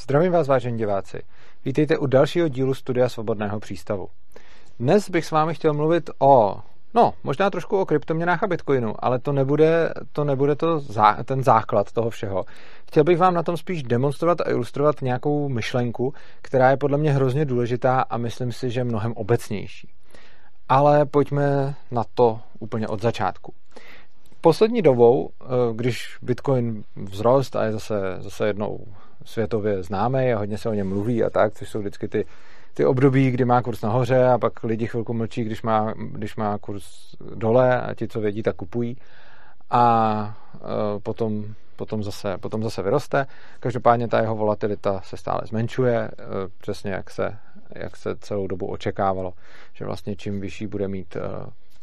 [0.00, 1.22] Zdravím vás, vážení diváci.
[1.64, 4.08] Vítejte u dalšího dílu Studia Svobodného přístavu.
[4.78, 6.60] Dnes bych s vámi chtěl mluvit o,
[6.94, 11.42] no, možná trošku o kryptoměnách a bitcoinu, ale to nebude, to nebude to zá, ten
[11.42, 12.44] základ toho všeho.
[12.88, 17.12] Chtěl bych vám na tom spíš demonstrovat a ilustrovat nějakou myšlenku, která je podle mě
[17.12, 19.92] hrozně důležitá a myslím si, že mnohem obecnější.
[20.68, 23.54] Ale pojďme na to úplně od začátku.
[24.40, 28.86] Poslední dobou, eh, když Bitcoin vzrost a je zase, zase jednou
[29.24, 32.24] světově známý a hodně se o něm mluví a tak, což jsou vždycky ty,
[32.74, 36.58] ty období, kdy má kurz nahoře a pak lidi chvilku mlčí, když má, když má
[36.58, 36.84] kurz
[37.34, 38.96] dole a ti, co vědí, tak kupují
[39.70, 41.44] a e, potom,
[41.76, 43.26] potom, zase, potom zase vyroste.
[43.60, 46.10] Každopádně ta jeho volatilita se stále zmenšuje, e,
[46.60, 47.38] přesně jak se,
[47.70, 49.32] jak se celou dobu očekávalo,
[49.74, 51.20] že vlastně čím vyšší bude mít e,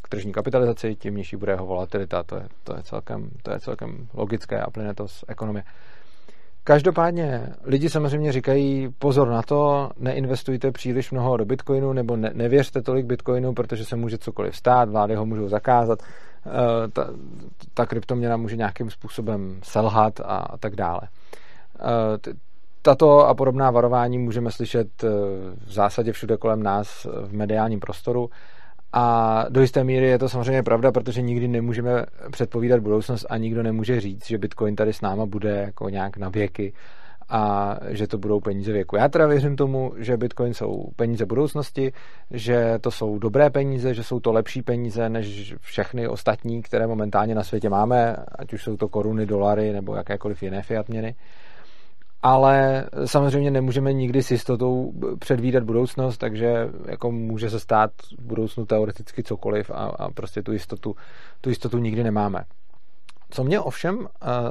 [0.02, 2.24] k tržní kapitalizaci, tím nižší bude jeho volatilita.
[2.24, 5.64] To je, to je, celkem, to je celkem logické a plyne to z ekonomie.
[6.68, 12.82] Každopádně lidi samozřejmě říkají pozor na to, neinvestujte příliš mnoho do Bitcoinu nebo ne, nevěřte
[12.82, 16.52] tolik Bitcoinu, protože se může cokoliv stát, vlády ho můžou zakázat, eh,
[16.94, 17.10] ta,
[17.74, 21.02] ta kryptoměna může nějakým způsobem selhat a, a tak dále.
[21.80, 22.34] Eh,
[22.82, 25.08] tato a podobná varování můžeme slyšet eh,
[25.66, 28.30] v zásadě všude kolem nás v mediálním prostoru
[28.94, 33.64] a do jisté míry je to samozřejmě pravda, protože nikdy nemůžeme předpovídat budoucnost a nikdo
[33.64, 36.74] nemůže říct, že Bitcoin tady s náma bude jako nějak na věky
[37.30, 38.96] a že to budou peníze věku.
[38.96, 41.94] Já teda věřím tomu, že Bitcoin jsou peníze budoucnosti,
[42.32, 47.36] že to jsou dobré peníze, že jsou to lepší peníze než všechny ostatní, které momentálně
[47.36, 51.16] na světě máme, ať už jsou to koruny, dolary nebo jakékoliv jiné fiat měny
[52.22, 58.66] ale samozřejmě nemůžeme nikdy s jistotou předvídat budoucnost, takže jako může se stát v budoucnu
[58.66, 60.96] teoreticky cokoliv a, a prostě tu jistotu,
[61.42, 62.44] tu jistotu nikdy nemáme.
[63.30, 64.06] Co mě ovšem uh,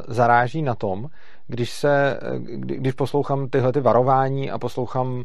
[0.08, 1.06] zaráží na tom,
[1.46, 5.24] když, se, kdy, když poslouchám tyhle ty varování a poslouchám uh,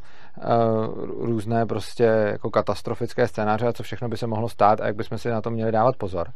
[1.26, 5.18] různé prostě jako katastrofické scénáře a co všechno by se mohlo stát a jak bychom
[5.18, 6.28] si na to měli dávat pozor,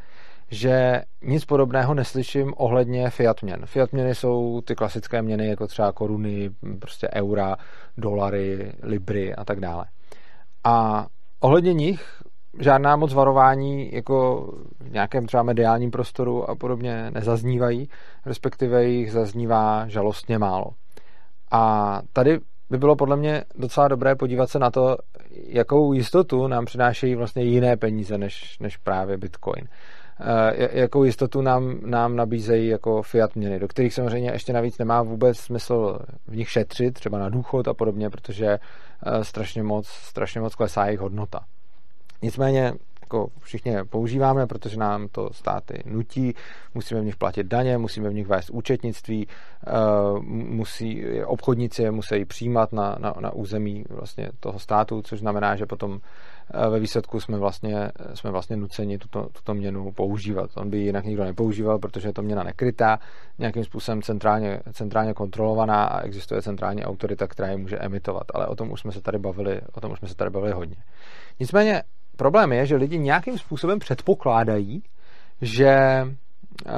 [0.51, 3.65] že nic podobného neslyším ohledně fiat měn.
[3.65, 7.55] Fiat měny jsou ty klasické měny, jako třeba koruny, prostě eura,
[7.97, 9.85] dolary, libry a tak dále.
[10.63, 11.05] A
[11.39, 12.21] ohledně nich
[12.59, 14.47] žádná moc varování jako
[14.79, 17.89] v nějakém třeba mediálním prostoru a podobně nezaznívají,
[18.25, 20.65] respektive jich zaznívá žalostně málo.
[21.51, 22.39] A tady
[22.69, 24.97] by bylo podle mě docela dobré podívat se na to,
[25.47, 29.67] jakou jistotu nám přinášejí vlastně jiné peníze než, než právě Bitcoin.
[30.19, 35.01] Eh, jakou jistotu nám, nám nabízejí jako fiat měny, do kterých samozřejmě ještě navíc nemá
[35.01, 40.41] vůbec smysl v nich šetřit, třeba na důchod a podobně, protože eh, strašně moc, strašně
[40.41, 41.39] moc klesá jejich hodnota.
[42.21, 42.73] Nicméně
[43.05, 46.33] jako všichni používáme, protože nám to státy nutí,
[46.73, 49.27] musíme v nich platit daně, musíme v nich vést účetnictví,
[49.67, 49.71] eh,
[50.29, 55.65] musí, obchodníci je musí přijímat na, na, na území vlastně toho státu, což znamená, že
[55.65, 60.49] potom eh, ve výsledku jsme vlastně, jsme vlastně nuceni tuto, tuto měnu používat.
[60.57, 62.99] On by ji jinak nikdo nepoužíval, protože je to měna nekrytá,
[63.39, 68.23] nějakým způsobem centrálně, centrálně kontrolovaná a existuje centrální autorita, která ji může emitovat.
[68.33, 70.53] Ale o tom už jsme se tady bavili, o tom už jsme se tady bavili
[70.53, 70.75] hodně.
[71.39, 71.83] Nicméně
[72.15, 74.83] problém je, že lidi nějakým způsobem předpokládají,
[75.41, 76.71] že eh,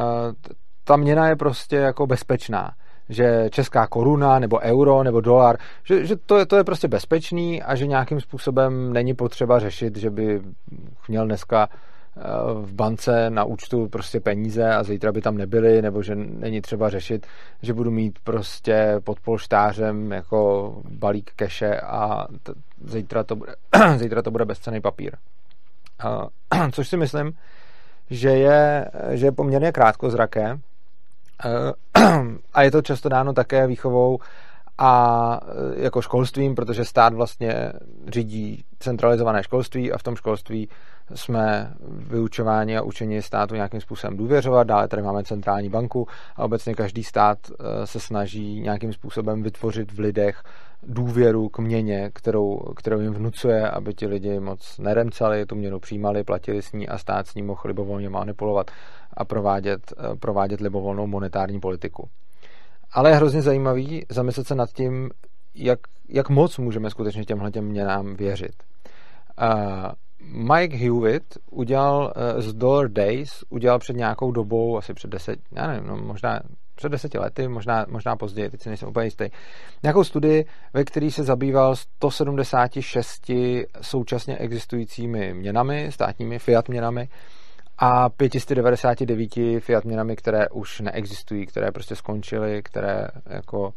[0.84, 2.72] ta měna je prostě jako bezpečná.
[3.10, 7.64] Že česká koruna nebo euro nebo dolar, že, že to, je, to je prostě bezpečný
[7.64, 10.42] a že nějakým způsobem není potřeba řešit, že by
[11.08, 11.70] měl dneska
[12.62, 16.90] v bance na účtu prostě peníze a zítra by tam nebyly, nebo že není třeba
[16.90, 17.28] řešit,
[17.62, 23.56] že budu mít prostě pod polštářem jako balík keše a t- zítra, to bude,
[23.98, 25.16] zítra to bude bezcený papír.
[26.54, 27.34] Uh, což si myslím,
[28.10, 30.60] že je, že je poměrně krátkozraké uh,
[32.54, 34.20] a je to často dáno také výchovou
[34.78, 35.40] a
[35.76, 37.74] jako školstvím, protože stát vlastně
[38.08, 40.70] řídí centralizované školství a v tom školství
[41.16, 41.74] jsme
[42.10, 44.68] vyučováni a učení státu nějakým způsobem důvěřovat.
[44.68, 49.92] Dále tady máme centrální banku a obecně každý stát eh, se snaží nějakým způsobem vytvořit
[49.92, 50.44] v lidech
[50.84, 56.24] důvěru k měně, kterou, kterou jim vnucuje, aby ti lidi moc neremcali, tu měnu přijímali,
[56.24, 58.72] platili s ní a stát s ní mohl libovolně manipulovat
[59.14, 62.10] a provádět, eh, provádět libovolnou monetární politiku.
[62.92, 65.10] Ale je hrozně zajímavý zamyslet se nad tím,
[65.56, 65.80] jak,
[66.10, 68.64] jak moc můžeme skutečně těmhle těm měnám věřit.
[69.42, 69.92] Uh,
[70.54, 75.68] Mike Hewitt udělal uh, z Dollar Days, udělal před nějakou dobou, asi před deset, já
[75.68, 76.40] nevím, no, možná
[76.76, 79.26] před deseti lety, možná, možná později, teď si nejsem úplně jistý,
[79.84, 83.32] nějakou studii, ve které se zabýval 176
[83.82, 87.10] současně existujícími měnami, státními fiat měnami
[87.78, 93.74] a 599 fiat měnami, které už neexistují, které prostě skončily, které jako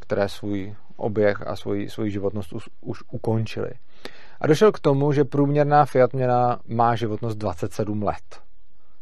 [0.00, 3.70] které svůj oběh a svoji, svoji životnost už, už ukončily.
[4.40, 8.42] A došel k tomu, že průměrná fiat měna má životnost 27 let.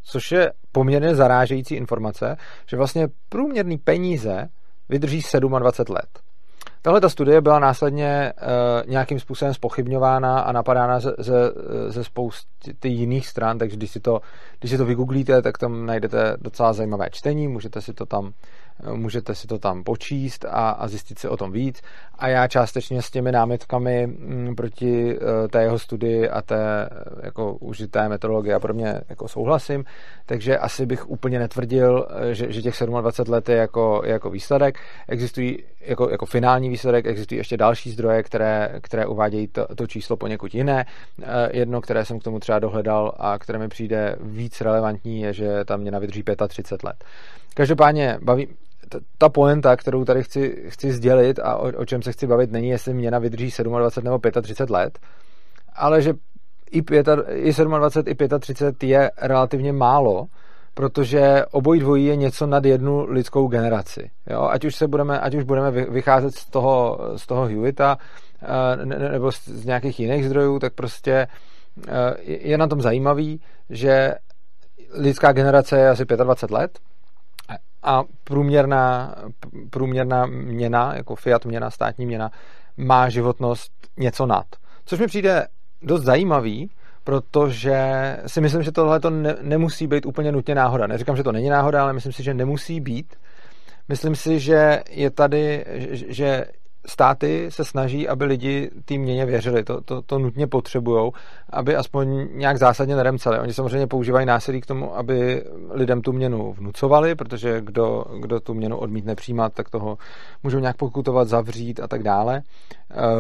[0.03, 2.37] Což je poměrně zarážející informace,
[2.67, 4.49] že vlastně průměrný peníze
[4.89, 5.23] vydrží
[5.59, 6.28] 27 let.
[6.89, 11.53] Tahle ta studie byla následně uh, nějakým způsobem spochybňována a napadána ze, ze,
[11.89, 14.21] ze spousty jiných stran, takže když si, to,
[14.61, 18.33] když si to vygooglíte, tak tam najdete docela zajímavé čtení, můžete si to tam
[18.93, 21.83] můžete si to tam počíst a, a zjistit si o tom víc.
[22.19, 26.89] A já částečně s těmi námitkami mm, proti eh, té jeho studii a té eh,
[27.23, 29.85] jako užité metodologie a podobně jako souhlasím,
[30.27, 34.31] takže asi bych úplně netvrdil, eh, že, že těch 27 let je jako, je jako
[34.31, 34.79] výsledek.
[35.09, 40.17] Existují jako, jako finální výsledek, existují ještě další zdroje, které, které uvádějí to, to číslo
[40.17, 40.87] poněkud jiné.
[41.53, 45.65] Jedno, které jsem k tomu třeba dohledal a které mi přijde víc relevantní, je, že
[45.65, 47.05] tam mě navydrží 35 let.
[47.55, 48.49] Každopádně baví,
[49.19, 52.69] ta poenta, kterou tady chci, chci sdělit a o, o čem se chci bavit, není,
[52.69, 54.99] jestli měna vydrží 27 nebo 35 let,
[55.75, 56.15] ale že
[56.71, 60.27] i, 5, i 27, i 35 je relativně málo,
[60.75, 64.11] protože obojí dvojí je něco nad jednu lidskou generaci.
[64.31, 64.49] Jo?
[64.51, 67.99] Ať, už se budeme, ať už budeme vycházet z toho, z toho Hewita
[68.43, 71.27] eh, nebo z nějakých jiných zdrojů, tak prostě
[71.89, 73.41] eh, je na tom zajímavý,
[73.71, 74.15] že
[74.95, 76.79] lidská generace je asi 25 let
[77.89, 79.15] a průměrná,
[79.71, 82.31] průměrná měna, jako fiat měna, státní měna,
[82.77, 84.47] má životnost něco nad.
[84.85, 85.47] Což mi přijde
[85.83, 86.71] dost zajímavý,
[87.05, 87.83] protože
[88.27, 90.87] si myslím, že tohle to ne, nemusí být úplně nutně náhoda.
[90.87, 93.17] Neříkám, že to není náhoda, ale myslím si, že nemusí být.
[93.89, 95.65] Myslím si, že je tady,
[96.09, 96.47] že
[96.89, 99.65] státy se snaží, aby lidi té měně věřili.
[99.65, 101.13] To, to, to nutně potřebují,
[101.51, 103.39] aby aspoň nějak zásadně neremceli.
[103.39, 108.55] Oni samozřejmě používají násilí k tomu, aby lidem tu měnu vnucovali, protože kdo, kdo tu
[108.55, 109.99] měnu odmítne přijímat, tak toho
[110.43, 112.43] můžou nějak pokutovat, zavřít a tak dále.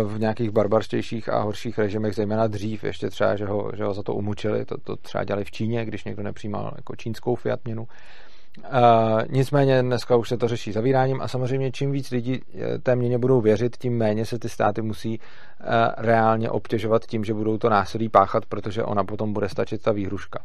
[0.04, 4.02] V nějakých barbarštějších a horších režimech, zejména dřív, ještě třeba, že ho, že ho za
[4.02, 7.88] to umučili, to, to třeba dělali v Číně, když někdo nepřijímal jako čínskou fiat měnu.
[8.58, 12.96] Uh, nicméně dneska už se to řeší zavíráním a samozřejmě čím víc lidí eh, té
[12.96, 15.66] měně budou věřit, tím méně se ty státy musí uh,
[15.96, 20.38] reálně obtěžovat tím, že budou to násilí páchat, protože ona potom bude stačit ta výhruška.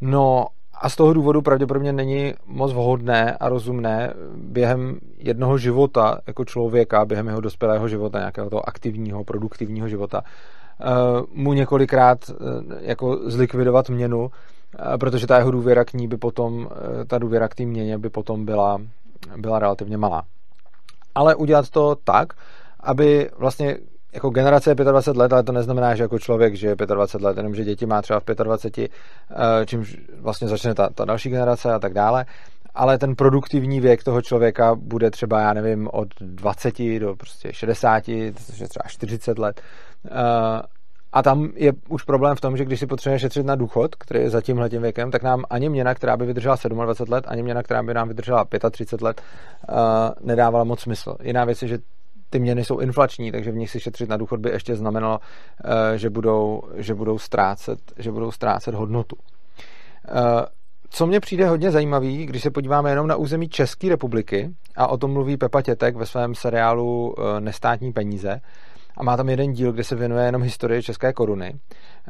[0.00, 0.46] No
[0.80, 7.04] a z toho důvodu pravděpodobně není moc vhodné a rozumné během jednoho života jako člověka,
[7.04, 12.30] během jeho dospělého života, nějakého toho aktivního, produktivního života, uh, mu několikrát
[12.80, 14.30] jako zlikvidovat měnu,
[15.00, 18.10] protože ta jeho důvěra k ní by potom, eh, ta důvěra k té měně by
[18.10, 18.78] potom byla,
[19.36, 20.22] byla relativně malá.
[21.14, 22.32] Ale udělat to tak,
[22.80, 23.76] aby vlastně
[24.12, 27.54] jako generace je 25 let, ale to neznamená, že jako člověk žije 25 let, jenom
[27.54, 28.90] že děti má třeba v 25,
[29.30, 32.26] eh, čímž vlastně začne ta, ta další generace a tak dále.
[32.74, 38.04] Ale ten produktivní věk toho člověka bude třeba, já nevím, od 20 do prostě 60,
[38.46, 39.60] což je třeba 40 let.
[41.12, 44.20] A tam je už problém v tom, že když si potřebujeme šetřit na důchod, který
[44.20, 47.42] je za tímhle tím věkem, tak nám ani měna, která by vydržela 27 let, ani
[47.42, 49.22] měna, která by nám vydržela 35 let,
[49.68, 49.76] uh,
[50.20, 51.16] nedávala moc smysl.
[51.22, 51.78] Jiná věc je, že
[52.30, 55.96] ty měny jsou inflační, takže v nich si šetřit na důchod by ještě znamenalo, uh,
[55.96, 59.16] že budou, že budou, ztrácet, že budou ztrácet hodnotu.
[59.16, 60.20] Uh,
[60.90, 64.96] co mně přijde hodně zajímavý, když se podíváme jenom na území České republiky, a o
[64.96, 68.40] tom mluví Pepa Tětek ve svém seriálu Nestátní peníze,
[69.00, 71.54] a má tam jeden díl, kde se věnuje jenom historii české koruny.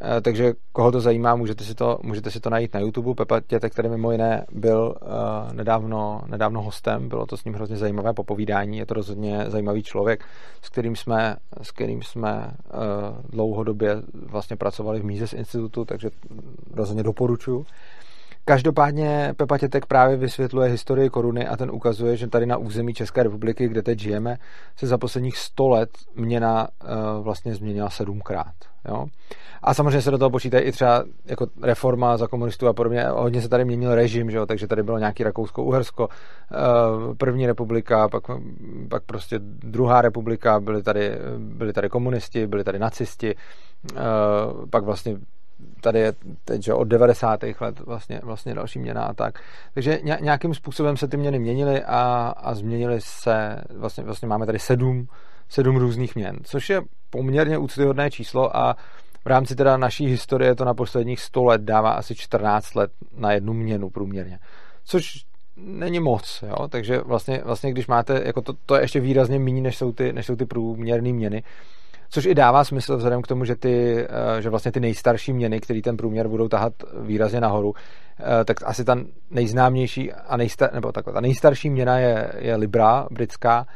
[0.03, 3.15] Eh, takže koho to zajímá, můžete si to, můžete si to najít na YouTube.
[3.15, 7.77] Pepa Tětek, který mimo jiné byl uh, nedávno, nedávno hostem, bylo to s ním hrozně
[7.77, 10.25] zajímavé popovídání, je to rozhodně zajímavý člověk,
[10.63, 12.81] s kterým jsme, s kterým jsme uh,
[13.31, 16.11] dlouhodobě vlastně pracovali v Mises institutu, takže
[16.75, 17.67] rozhodně doporučuji.
[18.45, 23.23] Každopádně Pepa Tětek právě vysvětluje historii koruny a ten ukazuje, že tady na území České
[23.23, 24.37] republiky, kde teď žijeme,
[24.77, 28.55] se za posledních 100 let měna uh, vlastně změnila sedmkrát.
[28.89, 29.07] Jo?
[29.63, 33.05] A samozřejmě se do toho počítají i třeba jako reforma za komunistů a podobně.
[33.09, 34.47] Hodně se tady měnil režim, že jo?
[34.47, 38.23] takže tady bylo nějaký Rakousko-Uhersko, uh, první republika, pak,
[38.89, 43.35] pak prostě druhá republika, byli tady, byli tady komunisti, byli tady nacisti,
[43.93, 44.01] uh,
[44.71, 45.17] pak vlastně
[45.81, 46.13] tady je
[46.45, 47.41] teď, že od 90.
[47.61, 49.43] let vlastně, vlastně další měna a tak.
[49.75, 54.59] Takže nějakým způsobem se ty měny měnily a, a změnily se, vlastně, vlastně máme tady
[54.59, 55.07] sedm,
[55.49, 58.77] sedm různých měn, což je poměrně úctyhodné číslo a
[59.25, 63.33] v rámci teda naší historie to na posledních 100 let dává asi 14 let na
[63.33, 64.39] jednu měnu průměrně.
[64.85, 65.25] Což
[65.57, 66.69] není moc, jo?
[66.69, 70.13] takže vlastně, vlastně když máte, jako to, to je ještě výrazně méně, než jsou ty,
[70.13, 71.43] než jsou ty průměrné měny,
[72.11, 74.07] Což i dává smysl vzhledem k tomu, že, ty,
[74.41, 77.75] že vlastně ty nejstarší měny, které ten průměr budou tahat výrazně nahoru,
[78.45, 78.97] tak asi ta
[79.31, 83.67] nejznámější a nejstar, nebo takhle, ta nejstarší měna je, je Libra britská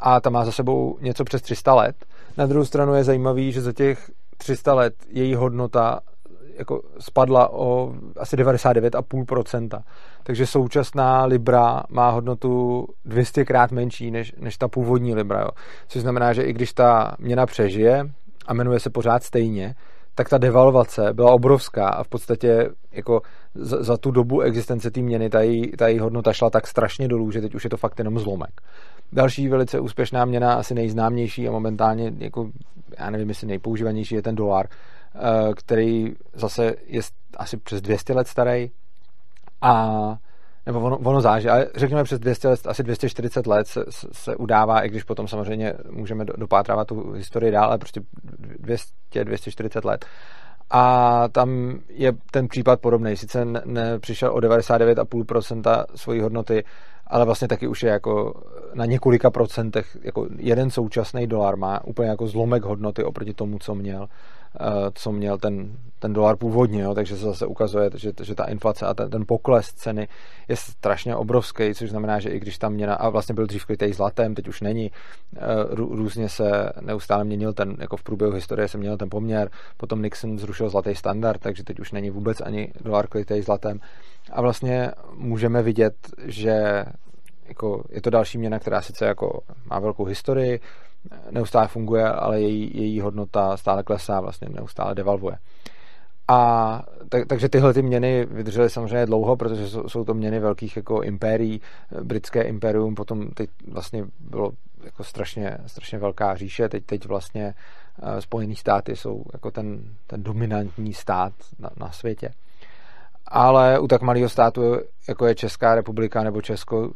[0.00, 1.96] a ta má za sebou něco přes 300 let.
[2.36, 6.00] Na druhou stranu je zajímavý, že za těch 300 let její hodnota
[6.62, 9.82] jako spadla o asi 99,5%.
[10.22, 15.40] Takže současná Libra má hodnotu 200 krát menší než, než ta původní Libra.
[15.40, 15.48] Jo.
[15.88, 18.04] Což znamená, že i když ta měna přežije
[18.46, 19.74] a jmenuje se pořád stejně,
[20.14, 23.22] tak ta devalvace byla obrovská a v podstatě jako
[23.54, 27.08] za, za tu dobu existence té měny ta její, ta její hodnota šla tak strašně
[27.08, 28.60] dolů, že teď už je to fakt jenom zlomek.
[29.12, 32.50] Další velice úspěšná měna, asi nejznámější a momentálně, jako,
[32.98, 34.66] já nevím, jestli nejpoužívanější je ten dolar,
[35.56, 37.00] který zase je
[37.36, 38.70] asi přes 200 let starý
[39.60, 40.16] a
[40.66, 44.80] nebo ono, ono záží, ale řekněme přes 200 let, asi 240 let se, se udává,
[44.80, 48.00] i když potom samozřejmě můžeme dopátrávat tu historii dál, ale prostě
[48.58, 50.06] 200, 240 let.
[50.70, 53.16] A tam je ten případ podobný.
[53.16, 56.64] Sice nepřišel o 99,5% svojí hodnoty,
[57.06, 58.34] ale vlastně taky už je jako
[58.74, 63.74] na několika procentech, jako jeden současný dolar má úplně jako zlomek hodnoty oproti tomu, co
[63.74, 64.41] měl, eh,
[64.94, 68.86] co měl ten, ten dolar původně, jo, takže se zase ukazuje, že, že ta inflace
[68.86, 70.08] a ten, ten pokles ceny
[70.48, 73.92] je strašně obrovský, což znamená, že i když tam měna, a vlastně byl dřív krytej
[73.92, 74.90] zlatem, teď už není,
[75.36, 75.40] eh,
[75.70, 80.38] různě se neustále měnil ten, jako v průběhu historie se měnil ten poměr, potom Nixon
[80.38, 83.80] zrušil zlatý standard, takže teď už není vůbec ani dolar krytej zlatem.
[84.32, 85.94] A vlastně můžeme vidět,
[86.24, 86.84] že
[87.48, 89.40] jako je to další měna, která sice jako
[89.70, 90.60] má velkou historii,
[91.30, 95.36] neustále funguje, ale její, její hodnota stále klesá, vlastně neustále devalvuje.
[96.28, 100.76] A tak, takže tyhle ty měny vydržely samozřejmě dlouho, protože jsou, jsou to měny velkých
[100.76, 101.60] jako impérií.
[102.02, 104.52] Britské imperium potom teď vlastně bylo
[104.84, 107.54] jako strašně, strašně velká říše, teď, teď vlastně
[108.02, 112.30] uh, Spojený státy jsou jako ten, ten dominantní stát na, na světě.
[113.26, 116.90] Ale u tak malého státu, jako je Česká republika nebo Česko,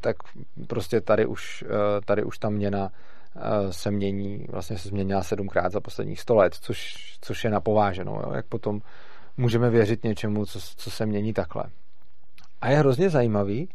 [0.00, 0.16] tak
[0.66, 1.70] prostě tady už, uh,
[2.04, 2.90] tady už ta měna Eh,
[3.70, 8.14] se mění, vlastně se změnila sedmkrát za posledních sto let, což, což je napováženou.
[8.14, 8.32] Jo?
[8.34, 8.80] Jak potom
[9.36, 11.64] můžeme věřit něčemu, co, co se mění takhle.
[12.60, 13.68] A je hrozně zajímavý,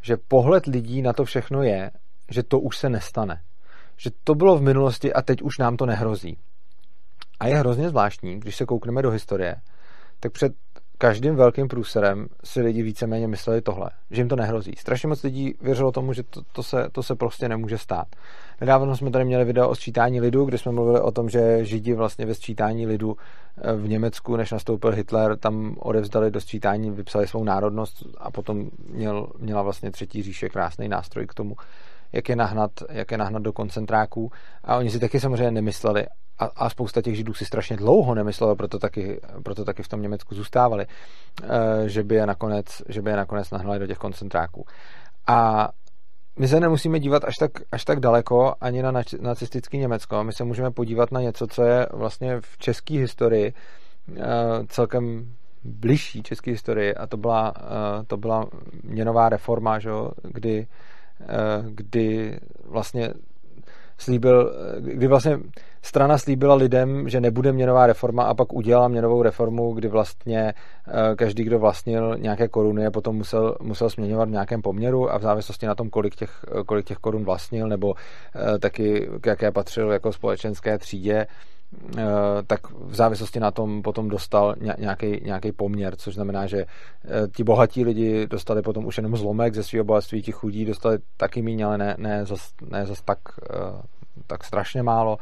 [0.00, 1.90] že pohled lidí na to všechno je,
[2.30, 3.42] že to už se nestane.
[3.96, 6.38] Že to bylo v minulosti a teď už nám to nehrozí.
[7.40, 9.56] A je hrozně zvláštní, když se koukneme do historie,
[10.20, 10.52] tak před
[10.98, 14.72] každým velkým průserem si lidi víceméně mysleli tohle, že jim to nehrozí.
[14.78, 18.06] Strašně moc lidí věřilo tomu, že to, to, se, to se prostě nemůže stát.
[18.60, 21.94] Nedávno jsme tady měli video o sčítání lidu, kde jsme mluvili o tom, že Židi
[21.94, 23.16] vlastně ve sčítání lidu
[23.56, 28.70] eh, v Německu, než nastoupil Hitler, tam odevzdali do sčítání, vypsali svou národnost a potom
[28.88, 31.56] měl, měla vlastně třetí říše krásný nástroj k tomu,
[32.12, 34.32] jak je nahnat, jak je nahnat do koncentráků.
[34.64, 36.06] A oni si taky samozřejmě nemysleli,
[36.38, 40.02] a, a spousta těch židů si strašně dlouho nemyslela, proto taky, proto taky v tom
[40.02, 40.86] Německu zůstávali,
[41.42, 44.64] eh, že by je nakonec, že by je nakonec nahnali do těch koncentráků.
[45.26, 45.68] A
[46.38, 50.24] my se nemusíme dívat až tak, až tak daleko ani na nacistický Německo.
[50.24, 53.54] My se můžeme podívat na něco, co je vlastně v české historii
[54.16, 54.22] eh,
[54.68, 58.46] celkem bližší české historii a to byla, eh, to byla
[58.82, 59.90] měnová reforma, že,
[60.22, 60.66] kdy,
[61.70, 63.12] kdy vlastně
[63.98, 65.38] slíbil, kdy vlastně
[65.82, 70.54] strana slíbila lidem, že nebude měnová reforma a pak udělala měnovou reformu, kdy vlastně
[70.88, 75.18] eh, každý, kdo vlastnil nějaké koruny, je potom musel, musel směňovat v nějakém poměru a
[75.18, 79.50] v závislosti na tom, kolik těch, kolik těch korun vlastnil, nebo eh, taky k jaké
[79.50, 81.26] patřil jako společenské třídě,
[82.46, 86.66] tak v závislosti na tom potom dostal nějaký, nějaký poměr, což znamená, že
[87.36, 91.42] ti bohatí lidi dostali potom už jenom zlomek ze svého bohatství, ti chudí dostali taky
[91.42, 93.18] míň, ale ne, ne, zas, ne zas tak,
[94.26, 95.18] tak strašně málo.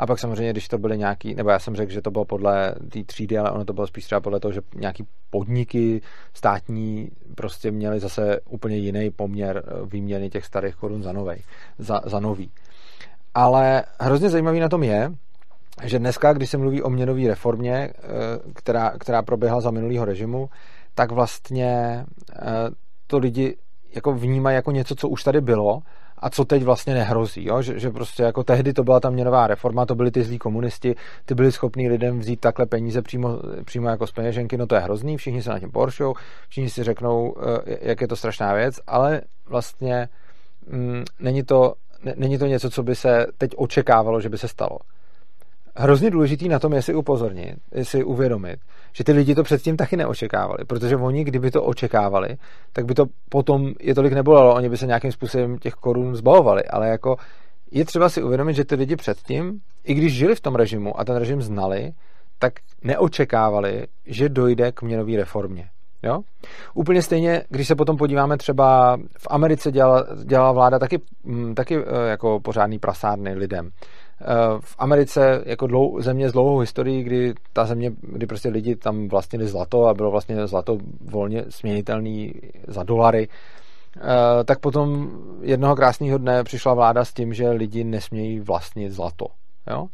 [0.00, 2.74] A pak samozřejmě, když to byly nějaký, nebo já jsem řekl, že to bylo podle
[2.92, 6.02] té třídy, ale ono to bylo spíš třeba podle toho, že nějaký podniky
[6.34, 11.42] státní prostě měly zase úplně jiný poměr eh, výměny těch starých korun za, novej,
[11.78, 12.50] za, za nový.
[13.34, 15.12] Ale hrozně zajímavý na tom je,
[15.82, 17.92] že dneska, když se mluví o měnové reformě, eh,
[18.54, 20.48] která, která proběhla za minulého režimu,
[20.94, 22.46] tak vlastně eh,
[23.06, 23.56] to lidi
[23.94, 25.82] jako vnímají jako něco, co už tady bylo
[26.18, 27.44] a co teď vlastně nehrozí.
[27.44, 27.62] Jo?
[27.62, 30.94] Že, že prostě jako tehdy to byla ta měnová reforma, to byli ty zlí komunisti,
[31.24, 34.80] ty byli schopní lidem vzít takhle peníze přímo, přímo jako z peněženky, no to je
[34.80, 36.14] hrozný, všichni se na tím poršou,
[36.48, 37.34] všichni si řeknou,
[37.66, 40.08] eh, jak je to strašná věc, ale vlastně
[40.70, 41.74] mm, není, to,
[42.16, 44.78] není to něco, co by se teď očekávalo, že by se stalo
[45.76, 48.60] hrozně důležitý na tom je si upozornit, si uvědomit,
[48.92, 52.28] že ty lidi to předtím taky neočekávali, protože oni, kdyby to očekávali,
[52.72, 56.64] tak by to potom je tolik nebolelo, oni by se nějakým způsobem těch korun zbavovali,
[56.64, 57.16] ale jako
[57.70, 61.04] je třeba si uvědomit, že ty lidi předtím, i když žili v tom režimu a
[61.04, 61.92] ten režim znali,
[62.38, 62.52] tak
[62.84, 65.68] neočekávali, že dojde k měnové reformě.
[66.02, 66.20] Jo?
[66.74, 71.76] Úplně stejně, když se potom podíváme třeba v Americe dělala, dělala vláda taky, mm, taky
[71.76, 73.70] eh, jako pořádný prasárny lidem.
[74.22, 74.26] Eh,
[74.60, 79.08] v Americe jako dlou, země s dlouhou historií, kdy ta země, kdy prostě lidi tam
[79.08, 82.34] vlastnili zlato a bylo vlastně zlato volně směnitelný
[82.68, 83.28] za dolary,
[83.96, 85.10] eh, tak potom
[85.40, 89.26] jednoho krásného dne přišla vláda s tím, že lidi nesmějí vlastnit zlato.
[89.70, 89.86] Jo?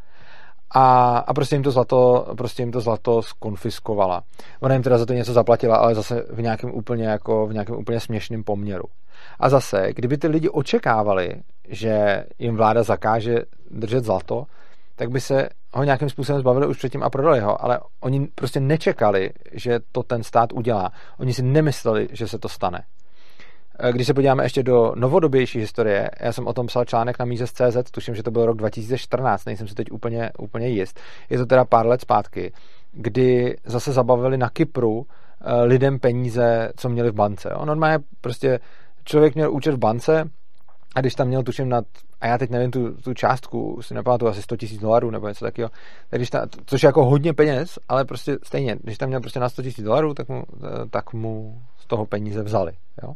[0.70, 4.22] A, a prostě jim to zlato, prostě jim to zlato skonfiskovala.
[4.60, 7.76] Ona jim teda za to něco zaplatila, ale zase v nějakém úplně jako v nějakém
[7.76, 8.84] úplně směšném poměru.
[9.40, 13.36] A zase, kdyby ty lidi očekávali, že jim vláda zakáže
[13.70, 14.44] držet zlato,
[14.96, 18.60] tak by se ho nějakým způsobem zbavili už předtím a prodali ho, ale oni prostě
[18.60, 20.92] nečekali, že to ten stát udělá.
[21.18, 22.82] Oni si nemysleli, že se to stane.
[23.78, 27.24] Eh, když se podíváme ještě do novodobější historie, já jsem o tom psal článek na
[27.24, 31.00] Mízes.cz, tuším, že to byl rok 2014, nejsem si teď úplně, úplně jist.
[31.30, 32.52] Je to teda pár let zpátky,
[32.92, 35.06] kdy zase zabavili na Kypru
[35.40, 37.50] eh, lidem peníze, co měli v bance.
[37.50, 38.60] On normálně prostě
[39.04, 40.30] člověk měl účet v bance
[40.96, 41.84] a když tam měl, tuším, nad,
[42.20, 45.44] a já teď nevím tu, tu částku, si nepamatuju, asi 100 tisíc dolarů nebo něco
[45.44, 45.70] takového,
[46.08, 49.40] tak když ta, což je jako hodně peněz, ale prostě stejně, když tam měl prostě
[49.40, 52.72] na 100 tisíc dolarů, tak mu, eh, tak mu z toho peníze vzali.
[53.02, 53.14] Jo?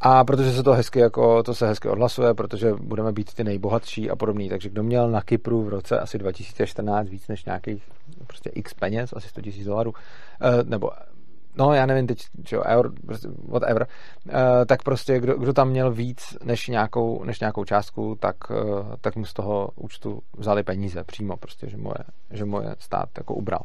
[0.00, 4.10] A protože se to hezky jako, to se hezky odhlasuje, protože budeme být ty nejbohatší
[4.10, 4.48] a podobný.
[4.48, 7.82] Takže kdo měl na Kypru v roce asi 2014 víc než nějakých
[8.26, 9.92] prostě x peněz, asi 100 000 dolarů,
[10.42, 10.90] eh, nebo
[11.58, 13.86] no já nevím teď, čo, eur, prostě whatever,
[14.28, 18.96] eh, tak prostě kdo, kdo tam měl víc než nějakou, než nějakou částku, tak, eh,
[19.00, 23.34] tak mu z toho účtu vzali peníze přímo, prostě, že moje, že moje stát jako
[23.34, 23.62] ubral.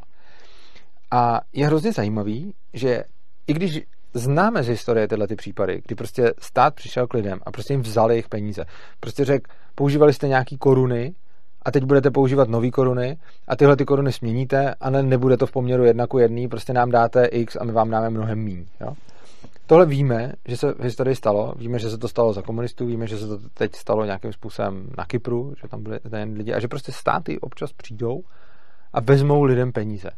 [1.10, 3.04] A je hrozně zajímavý, že
[3.46, 3.80] i když
[4.14, 7.82] známe z historie tyhle ty případy, kdy prostě stát přišel k lidem a prostě jim
[7.82, 8.64] vzali jejich peníze.
[9.00, 11.14] Prostě řekl, používali jste nějaký koruny
[11.62, 13.16] a teď budete používat nové koruny
[13.48, 16.72] a tyhle ty koruny směníte a ne, nebude to v poměru jedna ku jedný, prostě
[16.72, 18.66] nám dáte x a my vám dáme mnohem míň.
[18.80, 18.94] Jo?
[19.66, 23.06] Tohle víme, že se v historii stalo, víme, že se to stalo za komunistů, víme,
[23.06, 26.60] že se to teď stalo nějakým způsobem na Kypru, že tam byly ten lidi a
[26.60, 28.22] že prostě státy občas přijdou
[28.92, 30.10] a vezmou lidem peníze.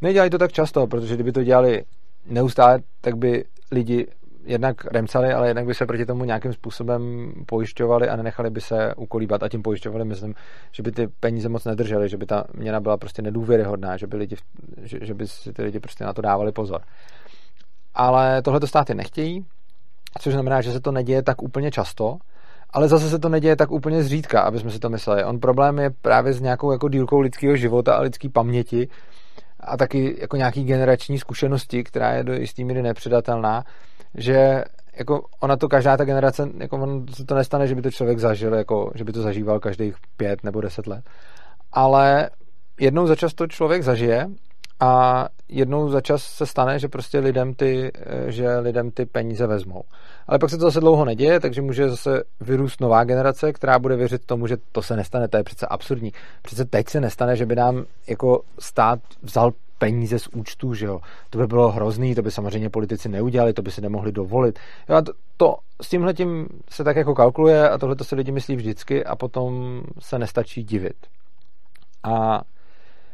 [0.00, 1.84] Nedělají to tak často, protože kdyby to dělali
[2.26, 4.06] neustále, tak by lidi
[4.44, 8.94] jednak remcali, ale jednak by se proti tomu nějakým způsobem pojišťovali a nenechali by se
[8.94, 10.34] ukolíbat a tím pojišťovali, myslím,
[10.72, 14.16] že by ty peníze moc nedržely, že by ta měna byla prostě nedůvěryhodná, že by,
[14.16, 14.36] lidi,
[14.82, 16.80] že, že by si ty lidi prostě na to dávali pozor.
[17.94, 19.44] Ale tohle to státy nechtějí,
[20.20, 22.16] což znamená, že se to neděje tak úplně často,
[22.70, 25.24] ale zase se to neděje tak úplně zřídka, aby jsme si to mysleli.
[25.24, 28.88] On problém je právě s nějakou jako dílkou lidského života a lidské paměti,
[29.62, 33.64] a taky jako nějaký generační zkušenosti, která je do jistý míry nepředatelná,
[34.14, 34.64] že
[34.96, 38.18] jako ona to každá ta generace, jako on se to nestane, že by to člověk
[38.18, 41.04] zažil, jako, že by to zažíval každých pět nebo deset let.
[41.72, 42.30] Ale
[42.80, 44.26] jednou za čas to člověk zažije
[44.80, 47.92] a jednou za čas se stane, že prostě lidem ty,
[48.26, 49.82] že lidem ty peníze vezmou.
[50.26, 53.96] Ale pak se to zase dlouho neděje, takže může zase vyrůst nová generace, která bude
[53.96, 55.28] věřit tomu, že to se nestane.
[55.28, 56.12] To je přece absurdní.
[56.42, 61.00] Přece teď se nestane, že by nám jako stát vzal peníze z účtu, že jo.
[61.30, 64.58] To by bylo hrozný, to by samozřejmě politici neudělali, to by si nemohli dovolit.
[64.88, 68.14] Jo, a to, to s tímhle tím se tak jako kalkuluje a tohle to si
[68.14, 71.06] lidi myslí vždycky a potom se nestačí divit.
[72.02, 72.42] A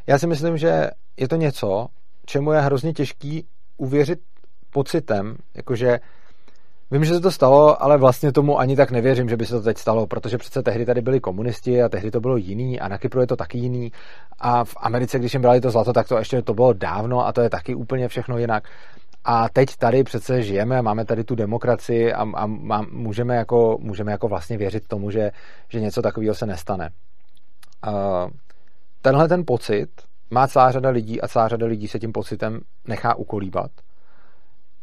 [0.06, 1.86] já si myslím, že je to něco,
[2.26, 4.20] čemu je hrozně těžký uvěřit
[4.70, 6.00] pocitem, jakože
[6.90, 9.62] Vím, že se to stalo, ale vlastně tomu ani tak nevěřím, že by se to
[9.62, 12.98] teď stalo, protože přece tehdy tady byli komunisti a tehdy to bylo jiný a na
[12.98, 13.92] Kypru je to taky jiný
[14.38, 17.33] a v Americe, když jim brali to zlato, tak to ještě to bylo dávno a
[17.33, 18.68] to je taky úplně všechno jinak.
[19.24, 24.12] A teď tady přece žijeme, máme tady tu demokracii a, a, a můžeme, jako, můžeme
[24.12, 25.31] jako vlastně věřit tomu, že,
[25.68, 26.90] že něco takového se nestane.
[27.87, 28.31] Uh,
[29.03, 29.88] tenhle ten pocit
[30.31, 33.70] má celá řada lidí a celá řada lidí se tím pocitem nechá ukolíbat.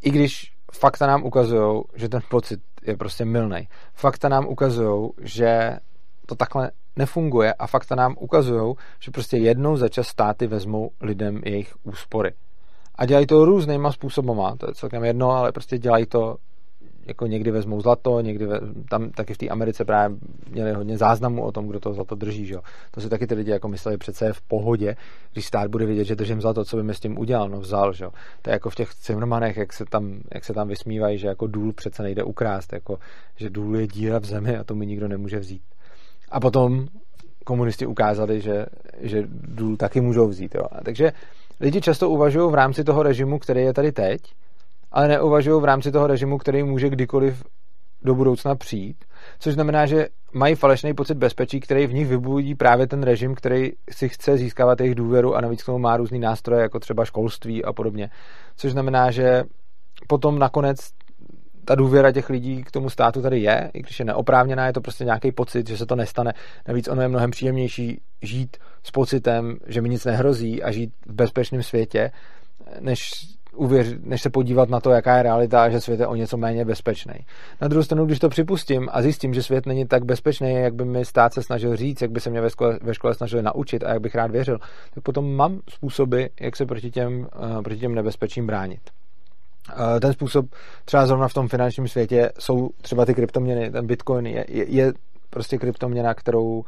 [0.02, 3.68] I když fakta nám ukazují, že ten pocit je prostě milný.
[3.94, 5.80] Fakta nám ukazují, že
[6.26, 11.42] to takhle nefunguje a fakta nám ukazují, že prostě jednou za čas státy vezmou lidem
[11.46, 12.34] jejich úspory.
[12.96, 16.38] A dělají to různýma způsobama, to je celkem jedno, ale prostě dělají to
[17.06, 20.18] jako někdy vezmou zlato, někdy ve, tam taky v té Americe právě
[20.50, 22.56] měli hodně záznamů o tom, kdo to zlato drží, že?
[22.92, 24.96] To si taky ty lidi jako mysleli přece v pohodě,
[25.34, 27.94] když stát bude vědět, že držím zlato, co by mi s tím udělal, no vzal,
[27.94, 28.06] že?
[28.42, 31.48] To je jako v těch Cimrmanech, jak se tam, jak se tam vysmívají, že jako
[31.48, 32.98] důl přece nejde ukrást, jako,
[33.36, 35.62] že důl je díra v zemi a to mi nikdo nemůže vzít.
[36.32, 36.88] A potom
[37.46, 38.66] komunisti ukázali, že,
[39.00, 40.64] že důl taky můžou vzít, jo?
[40.72, 41.12] A takže
[41.60, 44.22] lidi často uvažují v rámci toho režimu, který je tady teď,
[44.96, 47.44] ale neuvažují v rámci toho režimu, který může kdykoliv
[48.02, 49.06] do budoucna přijít,
[49.40, 53.72] což znamená, že mají falešný pocit bezpečí, který v nich vybudí právě ten režim, který
[53.92, 57.66] si chce získávat jejich důvěru a navíc k tomu má různý nástroje, jako třeba školství
[57.66, 58.10] a podobně.
[58.56, 59.44] Což znamená, že
[60.08, 60.78] potom nakonec
[61.66, 64.82] ta důvěra těch lidí k tomu státu tady je, i když je neoprávněná, je to
[64.82, 66.34] prostě nějaký pocit, že se to nestane.
[66.68, 71.14] Navíc ono je mnohem příjemnější žít s pocitem, že mi nic nehrozí a žít v
[71.14, 72.12] bezpečném světě,
[72.80, 73.12] než
[73.56, 76.38] uvěř, než se podívat na to, jaká je realita a že svět je o něco
[76.38, 77.14] méně bezpečný.
[77.62, 80.86] Na druhou stranu, když to připustím a zjistím, že svět není tak bezpečný, jak by
[80.86, 83.84] mi stát se snažil říct, jak by se mě ve škole, ve škole snažili naučit
[83.84, 84.60] a jak bych rád věřil,
[84.94, 88.82] tak potom mám způsoby, jak se proti těm, uh, proti těm nebezpečím bránit.
[89.70, 90.46] Uh, ten způsob
[90.86, 94.94] třeba zrovna v tom finančním světě jsou třeba ty kryptoměny, ten bitcoin je, je, je
[95.30, 96.64] prostě kryptoměna, kterou uh,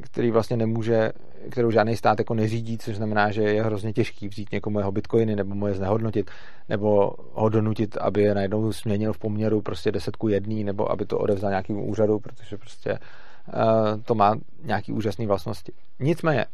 [0.00, 1.12] který vlastně nemůže,
[1.50, 5.36] kterou žádný stát jako neřídí, což znamená, že je hrozně těžký vzít někomu jeho bitcoiny
[5.36, 6.30] nebo mu je znehodnotit,
[6.68, 11.06] nebo ho donutit, aby je najednou změnil v poměru prostě 10 ku 1, nebo aby
[11.06, 15.72] to odevzal nějakému úřadu, protože prostě uh, to má nějaký úžasné vlastnosti.
[16.00, 16.46] Nicméně,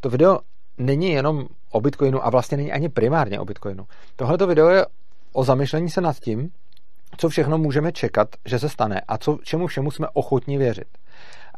[0.00, 0.38] to video
[0.78, 3.86] není jenom o Bitcoinu a vlastně není ani primárně o Bitcoinu.
[4.16, 4.86] Tohle video je
[5.32, 6.50] o zamyšlení se nad tím,
[7.16, 10.88] co všechno můžeme čekat, že se stane a co, čemu všemu jsme ochotní věřit.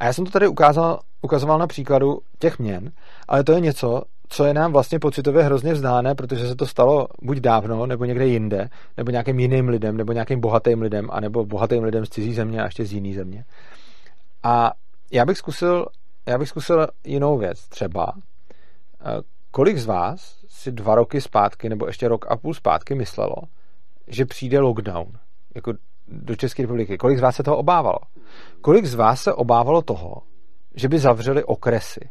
[0.03, 2.91] A já jsem to tady ukázal, ukazoval na příkladu těch měn,
[3.27, 7.07] ale to je něco, co je nám vlastně pocitově hrozně vzdálené, protože se to stalo
[7.21, 11.83] buď dávno, nebo někde jinde, nebo nějakým jiným lidem, nebo nějakým bohatým lidem, anebo bohatým
[11.83, 13.45] lidem z cizí země a ještě z jiný země.
[14.43, 14.71] A
[15.11, 15.85] já bych zkusil,
[16.25, 17.67] já bych zkusil jinou věc.
[17.67, 18.13] Třeba,
[19.01, 23.35] eh, kolik z vás si dva roky zpátky, nebo ještě rok a půl zpátky myslelo,
[24.07, 25.07] že přijde lockdown,
[25.55, 25.73] jako
[26.07, 26.97] do České republiky.
[26.97, 27.99] Kolik z vás se toho obávalo?
[28.61, 30.21] Kolik z vás se obávalo toho,
[30.75, 32.09] že by zavřeli okresy?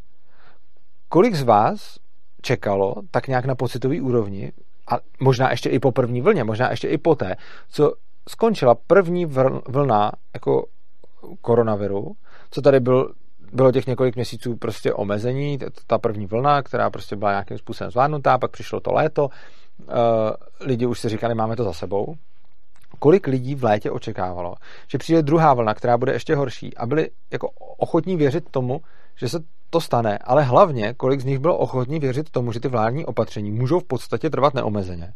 [1.09, 1.96] Kolik z vás
[2.42, 4.52] čekalo tak nějak na pocitový úrovni,
[4.90, 7.37] a možná ještě i po první vlně, možná ještě i poté,
[7.68, 7.92] co
[8.28, 9.26] skončila první
[9.68, 10.66] vlna jako
[11.40, 12.12] koronaviru,
[12.50, 13.12] co tady byl,
[13.52, 18.38] bylo těch několik měsíců prostě omezení, ta první vlna, která prostě byla nějakým způsobem zvládnutá,
[18.38, 19.28] pak přišlo to léto,
[20.61, 22.14] lidi už si říkali, máme to za sebou,
[23.02, 24.54] kolik lidí v létě očekávalo,
[24.88, 28.80] že přijde druhá vlna, která bude ještě horší a byli jako ochotní věřit tomu,
[29.16, 29.38] že se
[29.70, 33.50] to stane, ale hlavně, kolik z nich bylo ochotní věřit tomu, že ty vládní opatření
[33.50, 35.12] můžou v podstatě trvat neomezeně.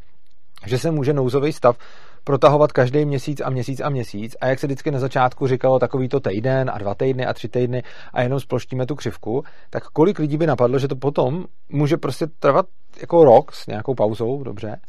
[0.66, 1.78] Že se může nouzový stav
[2.24, 6.08] protahovat každý měsíc a měsíc a měsíc a jak se vždycky na začátku říkalo takový
[6.08, 10.18] to týden a dva týdny a tři týdny a jenom sploštíme tu křivku, tak kolik
[10.18, 12.66] lidí by napadlo, že to potom může prostě trvat
[13.00, 14.80] jako rok s nějakou pauzou, dobře,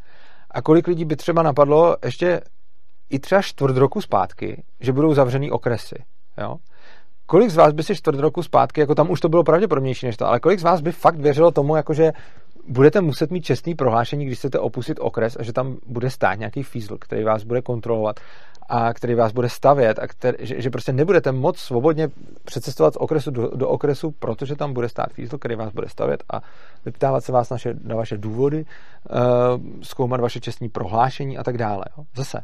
[0.50, 2.40] a kolik lidí by třeba napadlo ještě
[3.10, 5.96] i třeba čtvrt roku zpátky, že budou zavřený okresy.
[6.38, 6.56] Jo?
[7.26, 10.16] Kolik z vás by si čtvrt roku zpátky, jako tam už to bylo pravděpodobnější než
[10.16, 12.12] to, ale kolik z vás by fakt věřilo tomu, jakože
[12.68, 16.62] budete muset mít čestný prohlášení, když chcete opustit okres a že tam bude stát nějaký
[16.62, 18.20] fízl, který vás bude kontrolovat
[18.68, 22.08] a který vás bude stavět a který, že, že prostě nebudete moc svobodně
[22.44, 26.24] přecestovat z okresu do, do okresu, protože tam bude stát fízl, který vás bude stavět
[26.32, 26.40] a
[26.84, 29.16] vyptávat se vás naše, na vaše důvody, uh,
[29.82, 31.84] zkoumat vaše čestní prohlášení a tak dále.
[31.98, 32.04] Jo.
[32.16, 32.40] Zase,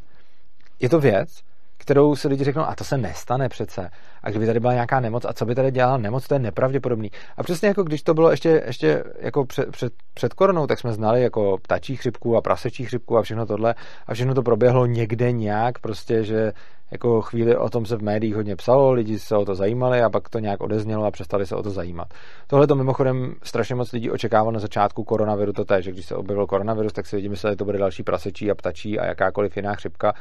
[0.80, 1.42] je to věc,
[1.78, 3.90] kterou si lidi řeknou, a to se nestane přece.
[4.22, 7.10] A kdyby tady byla nějaká nemoc, a co by tady dělala nemoc, to je nepravděpodobný.
[7.36, 10.92] A přesně jako když to bylo ještě, ještě jako před, před, před koronou, tak jsme
[10.92, 13.74] znali jako ptačí chřipku a prasečí chřipku a všechno tohle.
[14.06, 16.52] A všechno to proběhlo někde nějak, prostě, že
[16.90, 20.10] jako chvíli o tom se v médiích hodně psalo, lidi se o to zajímali a
[20.10, 22.08] pak to nějak odeznělo a přestali se o to zajímat.
[22.46, 26.14] Tohle to mimochodem strašně moc lidí očekávalo na začátku koronaviru, to je, že když se
[26.16, 29.56] objevil koronavirus, tak si lidi mysleli, že to bude další prasečí a ptačí a jakákoliv
[29.56, 30.12] jiná chřipka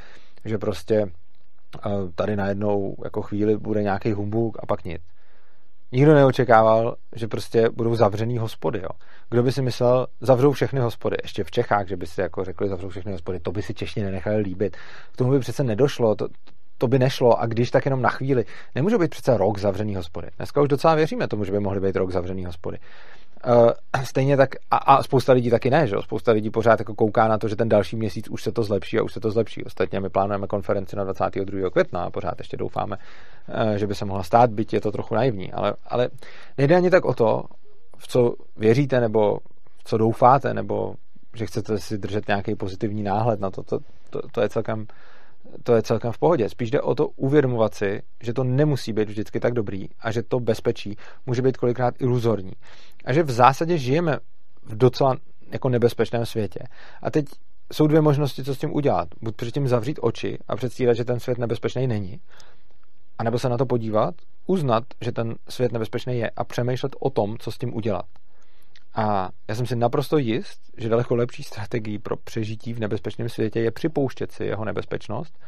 [0.45, 1.05] že prostě
[2.15, 5.01] tady najednou jako chvíli bude nějaký humbuk a pak nic.
[5.91, 8.79] Nikdo neočekával, že prostě budou zavřený hospody.
[8.79, 8.89] Jo.
[9.29, 11.17] Kdo by si myslel, zavřou všechny hospody.
[11.23, 13.39] Ještě v Čechách, že by si jako řekli, zavřou všechny hospody.
[13.39, 14.77] To by si Češi nenechali líbit.
[15.11, 16.15] K tomu by přece nedošlo.
[16.15, 16.27] To,
[16.83, 18.45] to by nešlo a když tak jenom na chvíli.
[18.75, 20.27] Nemůže být přece rok zavřený hospody.
[20.37, 22.77] Dneska už docela věříme tomu, že by mohly být rok zavřený hospody.
[23.47, 23.69] Uh,
[24.03, 25.95] stejně tak, a, a spousta lidí taky ne, že?
[26.01, 28.99] Spousta lidí pořád jako kouká na to, že ten další měsíc už se to zlepší
[28.99, 29.63] a už se to zlepší.
[29.63, 31.69] Ostatně my plánujeme konferenci na 22.
[31.69, 35.15] května a pořád ještě doufáme, uh, že by se mohla stát, byť je to trochu
[35.15, 35.53] naivní.
[35.53, 36.09] Ale, ale
[36.57, 37.43] nejde ani tak o to,
[37.97, 39.37] v co věříte nebo
[39.77, 40.95] v co doufáte, nebo
[41.35, 43.63] že chcete si držet nějaký pozitivní náhled na to.
[43.63, 44.87] To, to, to je celkem
[45.63, 46.49] to je celkem v pohodě.
[46.49, 50.23] Spíš jde o to uvědomovat si, že to nemusí být vždycky tak dobrý a že
[50.23, 52.53] to bezpečí může být kolikrát iluzorní.
[53.05, 54.17] A že v zásadě žijeme
[54.63, 55.17] v docela
[55.51, 56.59] jako nebezpečném světě.
[57.01, 57.25] A teď
[57.73, 59.07] jsou dvě možnosti, co s tím udělat.
[59.21, 62.19] Buď předtím zavřít oči a předstírat, že ten svět nebezpečný není,
[63.17, 64.15] anebo se na to podívat,
[64.47, 68.05] uznat, že ten svět nebezpečný je a přemýšlet o tom, co s tím udělat.
[68.95, 73.59] A já jsem si naprosto jist, že daleko lepší strategií pro přežití v nebezpečném světě
[73.59, 75.39] je připouštět si jeho nebezpečnost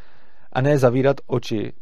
[0.54, 1.74] a ne zavírat oči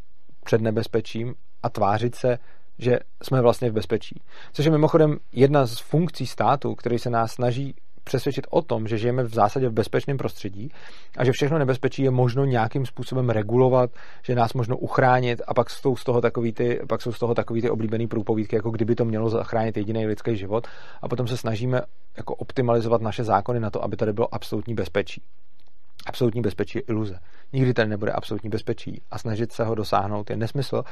[0.44, 2.40] před nebezpečím a tvářit se,
[2.78, 4.22] že jsme vlastně v bezpečí.
[4.54, 8.98] Což je mimochodem jedna z funkcí státu, který se nás snaží přesvědčit o tom, že
[8.98, 10.72] žijeme v zásadě v bezpečném prostředí
[11.18, 13.90] a že všechno nebezpečí je možno nějakým způsobem regulovat,
[14.24, 17.36] že nás možno uchránit a pak jsou z toho takový ty, pak jsou z toho
[17.36, 20.68] takový ty oblíbený průpovídky, jako kdyby to mělo zachránit jediný lidský život
[21.02, 21.82] a potom se snažíme
[22.18, 25.22] jako optimalizovat naše zákony na to, aby tady bylo absolutní bezpečí.
[26.06, 27.20] Absolutní bezpečí je iluze.
[27.54, 30.84] Nikdy tady nebude absolutní bezpečí a snažit se ho dosáhnout je nesmysl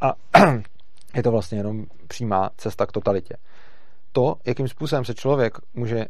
[0.00, 0.12] a
[1.14, 3.36] je to vlastně jenom přímá cesta k totalitě.
[4.12, 6.04] To, jakým způsobem se člověk může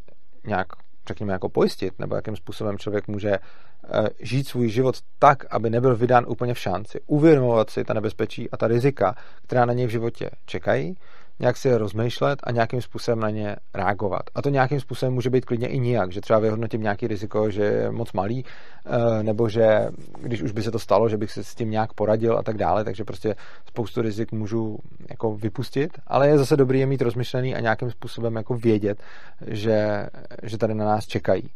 [0.47, 0.67] nějak,
[1.09, 5.97] řekněme, jako pojistit, nebo jakým způsobem člověk může eh, žít svůj život tak, aby nebyl
[5.97, 9.91] vydán úplně v šanci, uvědomovat si ta nebezpečí a ta rizika, která na něj v
[9.91, 10.97] životě čekají,
[11.41, 14.23] nějak si je rozmýšlet a nějakým způsobem na ně reagovat.
[14.35, 17.63] A to nějakým způsobem může být klidně i nijak, že třeba vyhodnotím nějaký riziko, že
[17.63, 18.45] je moc malý,
[18.87, 21.93] eh, nebo že když už by se to stalo, že bych se s tím nějak
[21.93, 23.35] poradil a tak dále, takže prostě
[23.69, 24.79] spoustu rizik můžu
[25.11, 29.03] jako vypustit, ale je zase dobrý je mít rozmyšlený a nějakým způsobem jako vědět,
[29.47, 30.07] že,
[30.43, 31.51] že tady na nás čekají.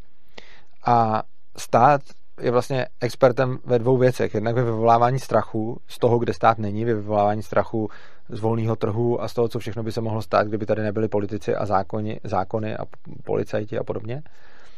[0.87, 1.23] A
[1.57, 2.01] stát
[2.40, 4.35] je vlastně expertem ve dvou věcech.
[4.35, 7.88] Jednak ve vyvolávání strachu z toho, kde stát není, ve vyvolávání strachu
[8.28, 11.08] z volného trhu a z toho, co všechno by se mohlo stát, kdyby tady nebyli
[11.08, 12.84] politici a zákony, zákony a
[13.24, 14.22] policajti a podobně.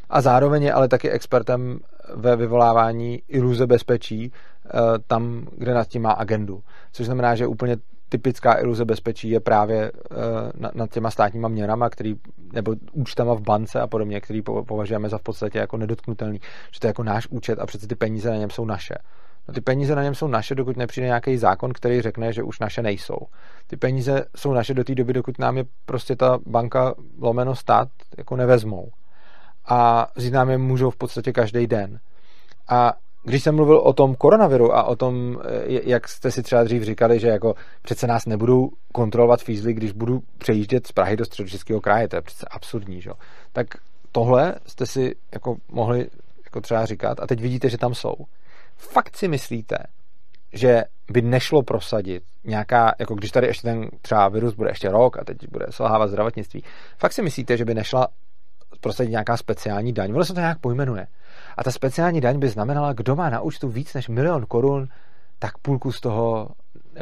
[0.09, 1.79] A zároveň je ale taky expertem
[2.15, 4.31] ve vyvolávání iluze bezpečí
[4.65, 4.69] eh,
[5.07, 6.63] tam, kde nad tím má agendu.
[6.91, 7.77] Což znamená, že úplně
[8.09, 12.15] typická iluze bezpečí je právě uh, nad těma státníma měrama, který,
[12.53, 16.39] nebo účtama v bance a podobně, který považujeme za v podstatě jako nedotknutelný,
[16.71, 18.95] že to je jako náš účet a přece ty peníze na něm jsou naše.
[19.47, 22.59] No ty peníze na něm jsou naše, dokud nepřijde nějaký zákon, který řekne, že už
[22.59, 23.17] naše nejsou.
[23.67, 27.87] Ty peníze jsou naše do té doby, dokud nám je prostě ta banka lomeno stát
[28.17, 28.91] jako nevezmou.
[29.65, 31.99] A vzít nám je můžou v podstatě každý den.
[32.69, 36.63] A když jsem mluvil o tom koronaviru a o tom, eh, jak jste si třeba
[36.63, 41.25] dřív říkali, že jako přece nás nebudou kontrolovat fízly, když budu přejíždět z Prahy do
[41.25, 43.11] středočeského kraje, to je přece absurdní, že?
[43.53, 43.67] tak
[44.11, 46.09] tohle jste si jako mohli
[46.45, 48.13] jako třeba říkat a teď vidíte, že tam jsou.
[48.77, 49.77] Fakt si myslíte,
[50.53, 55.17] že by nešlo prosadit nějaká, jako když tady ještě ten třeba virus bude ještě rok
[55.17, 56.63] a teď bude selhávat zdravotnictví,
[56.97, 58.07] fakt si myslíte, že by nešla
[58.81, 60.11] prosadit nějaká speciální daň?
[60.11, 61.07] Ono se to nějak pojmenuje.
[61.57, 64.87] A ta speciální daň by znamenala, kdo má na účtu víc než milion korun,
[65.39, 66.49] tak půlku z toho,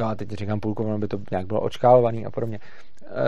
[0.04, 2.60] a teď říkám půlku, ono by to nějak bylo očkálovaný a podobně,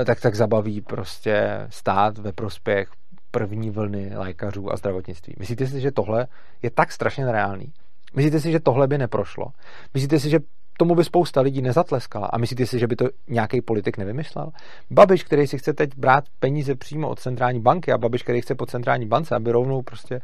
[0.01, 2.89] eh, tak tak zabaví prostě stát ve prospěch
[3.31, 5.35] první vlny lékařů a zdravotnictví.
[5.39, 6.27] Myslíte si, že tohle
[6.61, 7.73] je tak strašně nereálný?
[8.15, 9.45] Myslíte si, že tohle by neprošlo?
[9.93, 10.39] Myslíte si, že
[10.79, 14.51] tomu by spousta lidí nezatleskala a myslíte si, že by to nějaký politik nevymyslel?
[14.91, 18.55] Babiš, který si chce teď brát peníze přímo od centrální banky a Babiš, který chce
[18.55, 20.21] po centrální bance, aby rovnou prostě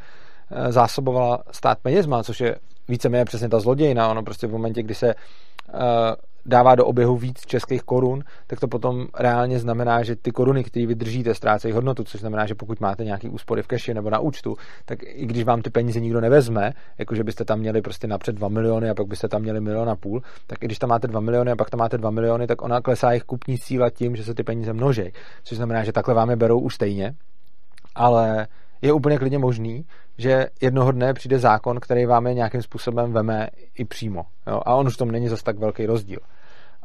[0.56, 2.56] Eh, zásobovala stát penězma, což je
[2.88, 4.10] víceméně přesně ta zlodějina.
[4.10, 5.14] Ono prostě v momentě, kdy se eh,
[6.46, 10.86] dává do oběhu víc českých korun, tak to potom reálně znamená, že ty koruny, které
[10.86, 14.56] vydržíte, ztrácejí hodnotu, což znamená, že pokud máte nějaký úspory v keši nebo na účtu,
[14.86, 18.48] tak i když vám ty peníze nikdo nevezme, jakože byste tam měli prostě napřed 2
[18.48, 21.20] miliony a pak byste tam měli milion a půl, tak i když tam máte 2
[21.20, 24.24] miliony a pak tam máte 2 miliony, tak ona klesá jejich kupní síla tím, že
[24.24, 25.12] se ty peníze množí.
[25.44, 27.14] Což znamená, že takhle vám je berou už stejně,
[27.96, 28.48] ale
[28.84, 29.86] je úplně klidně možný,
[30.18, 34.26] že jednoho dne přijde zákon, který vám je nějakým způsobem veme i přímo.
[34.48, 34.62] Jo?
[34.66, 36.20] A on už tom není zas tak velký rozdíl.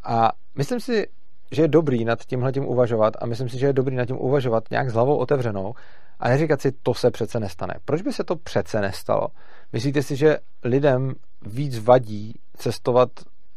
[0.04, 1.06] A myslím si,
[1.52, 4.16] že je dobrý nad tímhle tím uvažovat a myslím si, že je dobrý nad tím
[4.20, 5.74] uvažovat nějak s hlavou otevřenou
[6.20, 7.74] a neříkat si, to se přece nestane.
[7.84, 9.28] Proč by se to přece nestalo?
[9.72, 13.08] Myslíte si, že lidem víc vadí cestovat,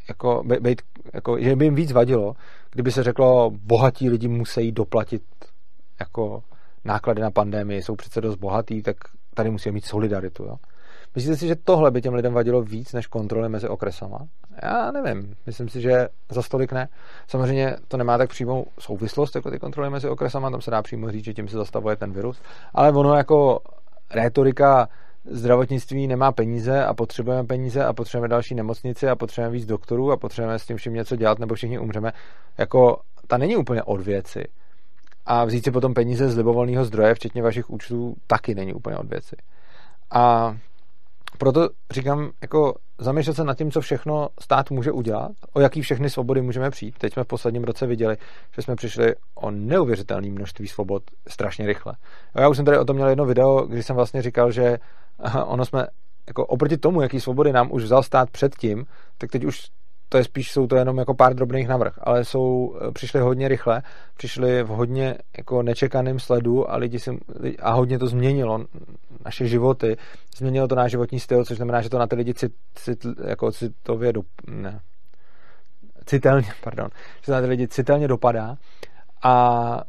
[0.07, 0.81] jako, být,
[1.13, 2.33] jako, že by jim víc vadilo,
[2.71, 5.23] kdyby se řeklo, bohatí lidi musí doplatit
[5.99, 6.43] jako
[6.85, 8.97] náklady na pandemii, jsou přece dost bohatý, tak
[9.33, 10.43] tady musíme mít solidaritu.
[10.43, 10.55] Jo?
[11.15, 14.19] Myslíte si, že tohle by těm lidem vadilo víc než kontroly mezi okresama?
[14.63, 15.35] Já nevím.
[15.45, 16.87] Myslím si, že za stolik ne.
[17.27, 21.11] Samozřejmě to nemá tak přímou souvislost jako ty kontroly mezi okresama, tam se dá přímo
[21.11, 22.41] říct, že tím se zastavuje ten virus,
[22.73, 23.59] ale ono jako
[24.13, 24.89] rétorika
[25.25, 30.17] zdravotnictví nemá peníze a potřebujeme peníze a potřebujeme další nemocnici a potřebujeme víc doktorů a
[30.17, 32.13] potřebujeme s tím vším něco dělat nebo všichni umřeme,
[32.57, 34.43] jako ta není úplně od věci
[35.25, 39.07] a vzít si potom peníze z libovolného zdroje, včetně vašich účtů, taky není úplně od
[39.07, 39.35] věci.
[40.11, 40.55] A
[41.37, 46.09] proto říkám, jako zamýšlet se nad tím, co všechno stát může udělat, o jaký všechny
[46.09, 46.97] svobody můžeme přijít.
[46.97, 48.17] Teď jsme v posledním roce viděli,
[48.55, 51.93] že jsme přišli o neuvěřitelné množství svobod strašně rychle.
[52.35, 54.77] Já už jsem tady o tom měl jedno video, kdy jsem vlastně říkal, že
[55.45, 55.87] ono jsme
[56.27, 58.85] jako oproti tomu, jaký svobody nám už vzal stát předtím,
[59.17, 59.61] tak teď už
[60.11, 63.83] to je spíš, jsou to jenom jako pár drobných navrh, ale jsou, přišli hodně rychle,
[64.17, 67.17] přišli v hodně jako nečekaném sledu a lidi si,
[67.61, 68.65] a hodně to změnilo
[69.25, 69.97] naše životy,
[70.37, 73.51] změnilo to náš životní styl, což znamená, že to na ty lidi cit, cit, jako
[73.51, 74.79] citově do, ne,
[76.05, 76.87] citelně, pardon,
[77.21, 78.55] že to na ty lidi citelně dopadá.
[79.23, 79.83] A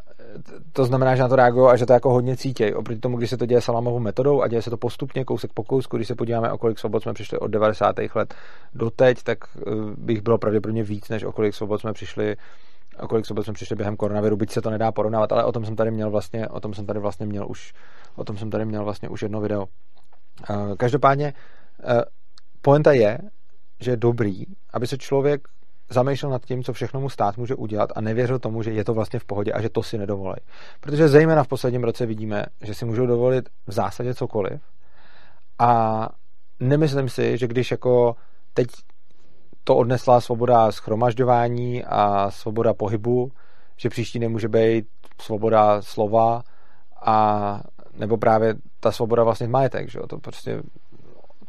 [0.73, 2.75] to znamená, že na to reagují a že to jako hodně cítějí.
[2.75, 5.65] Oproti tomu, když se to děje salamovou metodou a děje se to postupně, kousek po
[5.65, 7.97] kousku, když se podíváme, o kolik svobod jsme přišli od 90.
[8.15, 8.35] let
[8.75, 9.61] do teď, tak eh,
[9.97, 12.37] bych bylo pravděpodobně víc, než o kolik svobod jsme přišli
[13.01, 15.65] o kolik svobod jsme přišli během koronaviru, byť se to nedá porovnávat, ale o tom
[15.65, 17.73] jsem tady měl vlastně, o tom jsem tady vlastně měl už,
[18.17, 19.67] o tom jsem tady měl vlastně už jedno video.
[20.51, 21.35] Eh, každopádně
[21.85, 22.03] eh,
[22.63, 23.19] poenta je,
[23.81, 25.49] že je dobrý, aby se člověk
[25.93, 28.95] zamýšlel nad tím, co všechno mu stát může udělat a nevěřil tomu, že je to
[28.95, 30.41] vlastně v pohodě a že to si nedovolí.
[30.81, 34.61] Protože zejména v posledním roce vidíme, že si můžou dovolit v zásadě cokoliv
[35.59, 36.09] a
[36.61, 38.17] nemyslím si, že když jako
[38.55, 38.67] teď
[39.65, 43.31] to odnesla svoboda schromažďování a svoboda pohybu,
[43.77, 44.87] že příští nemůže být
[45.21, 46.43] svoboda slova
[47.03, 47.61] a
[47.95, 50.07] nebo právě ta svoboda vlastně majetek, že jo?
[50.07, 50.63] to prostě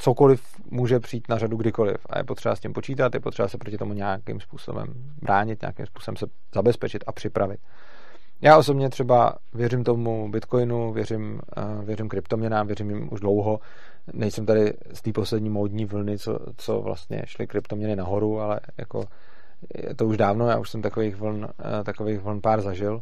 [0.04, 3.58] cokoliv může přijít na řadu kdykoliv a je potřeba s tím počítat, je potřeba se
[3.58, 4.88] proti tomu nějakým způsobem
[5.22, 7.60] bránit, nějakým způsobem se zabezpečit a připravit.
[8.42, 13.60] Já osobně třeba věřím tomu Bitcoinu, věřím, uh, věřím kryptoměnám, věřím jim už dlouho.
[14.14, 19.04] Nejsem tady z té poslední módní vlny, co, co vlastně šly kryptoměny nahoru, ale jako
[19.88, 21.50] je to už dávno, já už jsem takových vln, uh,
[21.84, 23.02] takových vln pár zažil.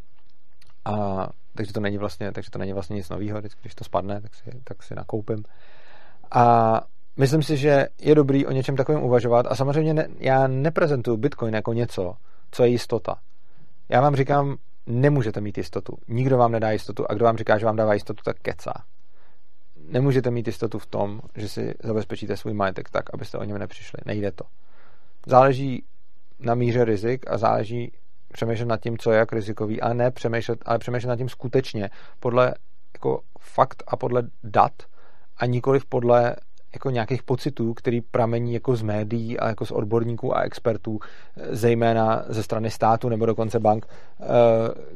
[0.86, 4.36] A, takže to není vlastně, takže to není vlastně nic nového, když to spadne, tak
[4.36, 5.44] si, tak si nakoupím.
[6.32, 6.82] A
[7.18, 11.54] myslím si, že je dobrý o něčem takovém uvažovat a samozřejmě ne, já neprezentuju Bitcoin
[11.54, 12.14] jako něco,
[12.52, 13.16] co je jistota.
[13.90, 15.98] Já vám říkám, nemůžete mít jistotu.
[16.08, 18.74] Nikdo vám nedá jistotu a kdo vám říká, že vám dává jistotu, tak kecá.
[19.90, 23.98] Nemůžete mít jistotu v tom, že si zabezpečíte svůj majetek tak, abyste o něm nepřišli.
[24.06, 24.46] Nejde to.
[25.28, 25.84] Záleží
[26.40, 27.92] na míře rizik a záleží
[28.34, 31.90] přemýšlet nad tím, co je jak rizikový, ale ne přemýšlet, ale přemýšlet nad tím skutečně
[32.20, 32.54] podle
[32.94, 34.72] jako fakt a podle dat
[35.42, 36.36] a nikoliv podle
[36.74, 41.00] jako nějakých pocitů, který pramení jako z médií a jako z odborníků a expertů,
[41.50, 44.26] zejména ze strany státu nebo dokonce bank, eh,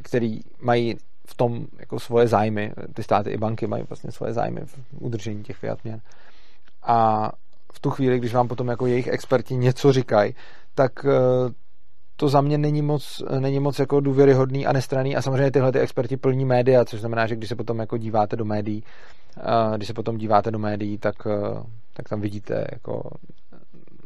[0.02, 2.74] který mají v tom jako svoje zájmy.
[2.94, 6.02] Ty státy i banky mají vlastně svoje zájmy v udržení těch fiat měn.
[6.84, 7.32] A
[7.74, 10.36] v tu chvíli, když vám potom jako jejich experti něco říkají,
[10.76, 11.54] tak eh,
[12.16, 15.80] to za mě není moc, není moc jako důvěryhodný a nestraný a samozřejmě tyhle ty
[15.80, 18.84] experti plní média, což znamená, že když se potom jako díváte do médií,
[19.76, 21.16] když se potom díváte do médií, tak,
[21.94, 23.10] tak tam vidíte jako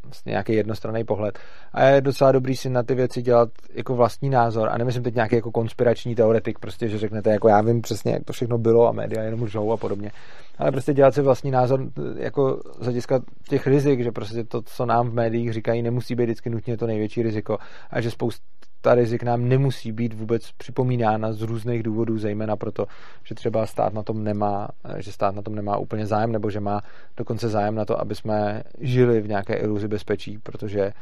[0.10, 1.39] vlastně nějaký jednostranný pohled.
[1.74, 4.70] A je docela dobrý si na ty věci dělat jako vlastní názor.
[4.72, 8.24] A nemyslím teď nějaký jako konspirační teoretik, prostě, že řeknete, jako já vím přesně, jak
[8.24, 10.12] to všechno bylo a média jenom žou a podobně.
[10.58, 11.80] Ale prostě dělat si vlastní názor
[12.18, 16.24] jako z hlediska těch rizik, že prostě to, co nám v médiích říkají, nemusí být
[16.24, 17.58] vždycky nutně to největší riziko
[17.89, 18.46] a že spousta
[18.82, 22.86] ta rizik nám nemusí být vůbec připomínána z různých důvodů, zejména proto,
[23.24, 26.60] že třeba stát na tom nemá, že stát na tom nemá úplně zájem, nebo že
[26.60, 26.82] má
[27.18, 30.94] dokonce zájem na to, aby jsme žili v nějaké iluzi bezpečí, protože eh,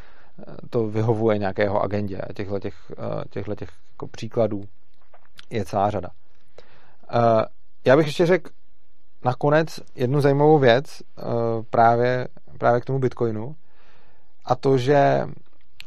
[0.69, 4.63] to vyhovuje nějakého agendě a těchto těch, eh, těchto těch jako příkladů
[5.49, 6.09] je celá řada.
[7.13, 7.45] Eh,
[7.85, 8.49] já bych ještě řekl
[9.25, 11.01] nakonec jednu zajímavou věc
[11.69, 13.55] právě, právě k tomu Bitcoinu
[14.45, 15.27] a to, že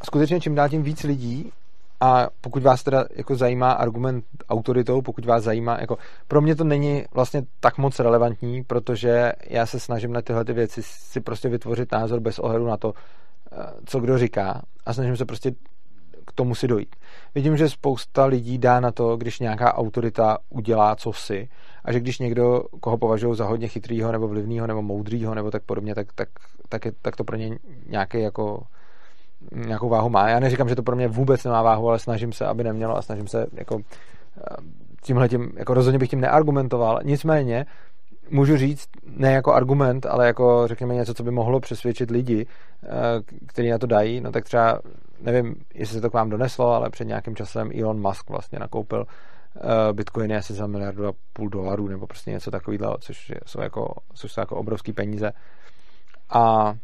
[0.05, 1.53] skutečně čím dál tím víc lidí
[2.01, 6.65] a pokud vás teda jako zajímá argument autoritou, pokud vás zajímá, jako pro mě to
[6.65, 11.49] není vlastně tak moc relevantní, protože já se snažím na tyhle ty věci si prostě
[11.49, 12.93] vytvořit názor bez ohledu na to,
[13.53, 15.53] eh, co kdo říká a snažím se prostě
[16.27, 16.97] k tomu si dojít.
[17.35, 21.49] Vidím, že spousta lidí dá na to, když nějaká autorita udělá cosi
[21.85, 25.63] a že když někdo, koho považují za hodně chytrýho nebo vlivného nebo moudrýho nebo tak
[25.63, 26.29] podobně, tak, tak,
[26.69, 28.63] tak, je, tak to pro ně nějaký jako
[29.53, 30.29] nějakou váhu má.
[30.29, 33.03] Já neříkám, že to pro mě vůbec nemá váhu, ale snažím se, aby nemělo a
[33.03, 33.81] snažím se jako
[34.39, 34.57] eh,
[35.03, 37.01] tímhle tím, jako rozhodně bych tím neargumentoval.
[37.05, 37.67] Nicméně
[38.31, 42.47] můžu říct, ne jako argument, ale jako řekněme něco, co by mohlo přesvědčit lidi,
[42.83, 42.89] eh,
[43.47, 44.81] kteří na to dají, no tak třeba,
[45.21, 49.07] nevím, jestli se to k vám doneslo, ale před nějakým časem Elon Musk vlastně nakoupil
[49.57, 53.95] eh, bitcoiny asi za miliardu a půl dolarů, nebo prostě něco takového, což jsou jako,
[54.15, 55.33] což jsou jako obrovský peníze.
[56.31, 56.75] A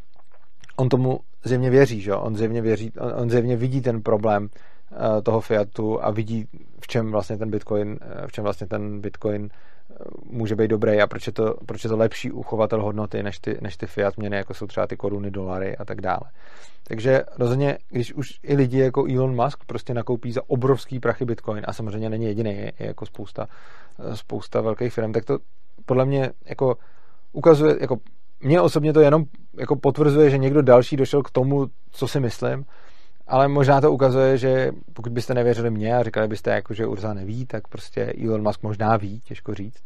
[0.76, 4.98] on tomu zjevně věří, že On zjevně, věří, on, on zjevně vidí ten problém uh,
[5.22, 6.48] toho Fiatu a vidí,
[6.80, 9.48] v čem vlastně ten Bitcoin, uh, v čem vlastně ten Bitcoin uh,
[10.32, 13.58] může být dobrý a proč je to, proč je to lepší uchovatel hodnoty než ty,
[13.60, 16.30] než ty fiat měny, jako jsou třeba ty koruny, dolary a tak dále.
[16.88, 21.64] Takže rozhodně, když už i lidi jako Elon Musk prostě nakoupí za obrovský prachy Bitcoin
[21.66, 23.46] a samozřejmě není jediný, je, je jako spousta,
[24.14, 25.38] spousta velkých firm, tak to
[25.86, 26.76] podle mě jako
[27.32, 27.96] ukazuje, jako
[28.40, 29.24] mně osobně to jenom
[29.58, 32.64] jako potvrzuje, že někdo další došel k tomu, co si myslím
[33.26, 37.14] ale možná to ukazuje, že pokud byste nevěřili mě a říkali byste, jako, že Urza
[37.14, 39.82] neví, tak prostě Elon Musk možná ví, těžko říct.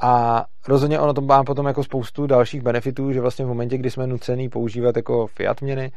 [0.00, 3.90] A rozhodně ono to má potom jako spoustu dalších benefitů, že vlastně v momentě, kdy
[3.90, 5.92] jsme nucený používat jako fiat měny,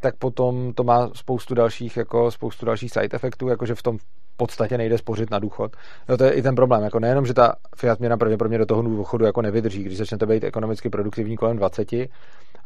[0.00, 3.98] tak potom to má spoustu dalších, jako spoustu dalších side efektů, jakože v tom
[4.36, 5.76] podstatě nejde spořit na důchod.
[6.08, 8.82] No to je i ten problém, jako nejenom, že ta fiat měna pravděpodobně do toho
[8.82, 11.92] důchodu jako nevydrží, když začnete být ekonomicky produktivní kolem 20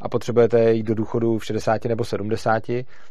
[0.01, 2.63] a potřebujete jít do důchodu v 60 nebo 70,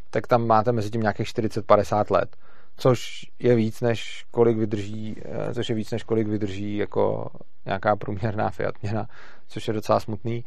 [0.09, 2.35] tak tam máte mezi tím nějakých 40-50 let
[2.77, 7.29] což je víc, než kolik vydrží, eh, což je víc, než kolik vydrží jako
[7.65, 9.07] nějaká průměrná Fiat měna,
[9.47, 10.43] což je docela smutný.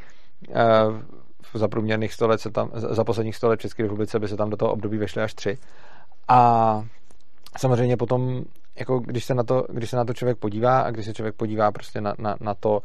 [1.54, 4.36] Za průměrných 100 let se tam, za posledních 100 let v České republice by se
[4.36, 5.58] tam do toho období vešly až tři.
[6.28, 6.82] A
[7.58, 8.42] samozřejmě potom,
[8.78, 11.34] jako když se na to, když se na to člověk podívá a když se člověk
[11.34, 12.80] podívá prostě na, na, na to,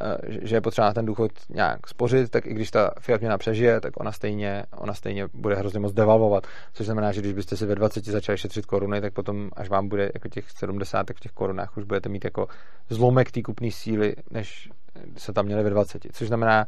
[0.00, 3.38] eh, že je potřeba na ten důchod nějak spořit, tak i když ta fiat měna
[3.38, 6.46] přežije, tak ona stejně, ona stejně bude hrozně moc devalvovat.
[6.72, 9.88] Což znamená, že když byste si ve 20 začali šetřit koruny, tak potom, až vám
[9.88, 12.46] bude jako těch 70, tak v těch korunách už budete mít jako
[12.90, 14.70] zlomek té kupní síly, než
[15.16, 16.06] se tam měli ve 20.
[16.12, 16.66] Což znamená,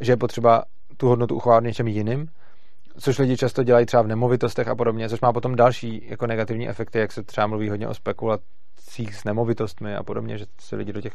[0.00, 0.64] že je potřeba
[0.96, 2.28] tu hodnotu uchovávat něčem jiným,
[2.98, 6.68] což lidi často dělají třeba v nemovitostech a podobně, což má potom další jako negativní
[6.68, 10.92] efekty, jak se třeba mluví hodně o spekulacích s nemovitostmi a podobně, že si lidi
[10.92, 11.12] do těch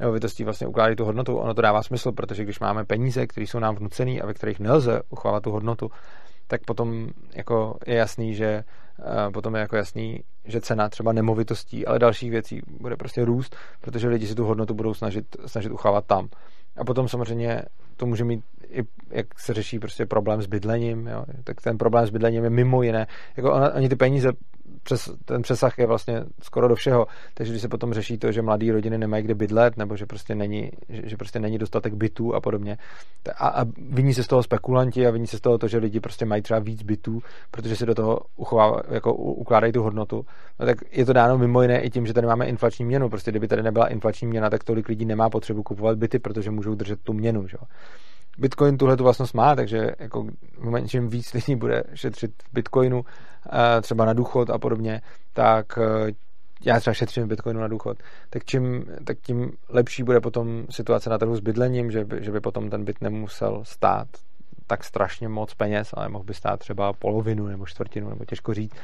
[0.00, 1.36] nemovitostí vlastně ukládají tu hodnotu.
[1.36, 4.60] Ono to dává smysl, protože když máme peníze, které jsou nám vnucené a ve kterých
[4.60, 5.90] nelze uchovávat tu hodnotu,
[6.46, 11.86] tak potom jako je jasný, že eh, potom je jako jasný, že cena třeba nemovitostí,
[11.86, 16.06] ale dalších věcí bude prostě růst, protože lidi si tu hodnotu budou snažit, snažit uchávat
[16.06, 16.28] tam.
[16.76, 17.62] A potom samozřejmě
[17.96, 22.06] to může mít i, jak se řeší prostě problém s bydlením, jo, tak ten problém
[22.06, 24.32] s bydlením je mimo jiné, jako oni ty peníze
[24.82, 28.42] přes, ten přesah je vlastně skoro do všeho, takže když se potom řeší to, že
[28.42, 32.34] mladí rodiny nemají kde bydlet, nebo že prostě není, že, že prostě není dostatek bytů
[32.34, 32.78] a podobně.
[33.36, 36.00] A, a viní se z toho spekulanti a viní se z toho to, že lidi
[36.00, 40.26] prostě mají třeba víc bytů, protože si do toho uchová, jako ukládají tu hodnotu.
[40.60, 43.08] No, tak je to dáno mimo jiné i tím, že tady máme inflační měnu.
[43.08, 46.74] Prostě kdyby tady nebyla inflační měna, tak tolik lidí nemá potřebu kupovat byty, protože můžou
[46.74, 47.48] držet tu měnu.
[47.48, 47.56] Že?
[48.38, 50.22] Bitcoin tuhle tu vlastnost má, takže jako
[50.58, 53.04] v momentě, čím víc lidí bude šetřit v Bitcoinu,
[53.52, 55.00] eh, třeba na důchod a podobně,
[55.32, 56.12] tak eh,
[56.64, 57.98] já třeba šetřím v Bitcoinu na důchod,
[58.30, 62.32] tak, čím, tak tím lepší bude potom situace na trhu s bydlením, že by, že
[62.32, 64.08] by potom ten byt nemusel stát
[64.66, 68.74] tak strašně moc peněz, ale mohl by stát třeba polovinu nebo čtvrtinu, nebo těžko říct.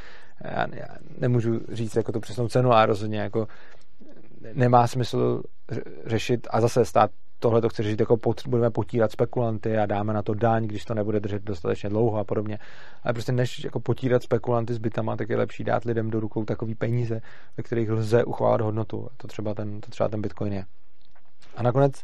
[0.45, 0.87] Já, já
[1.19, 3.49] nemůžu říct jako tu přesnou cenu, ale rozhodně jako
[4.53, 5.43] nemá smysl
[6.07, 7.11] řešit a zase stát
[7.41, 10.85] tohle to chce říct, jako pot, budeme potírat spekulanty a dáme na to daň, když
[10.85, 12.59] to nebude držet dostatečně dlouho a podobně.
[13.05, 16.45] Ale prostě než jako potírat spekulanty s bytama, tak je lepší dát lidem do rukou
[16.45, 17.21] takový peníze,
[17.57, 19.09] ve kterých lze uchovávat hodnotu.
[19.17, 20.65] To třeba ten, to třeba ten Bitcoin je.
[21.57, 22.03] A nakonec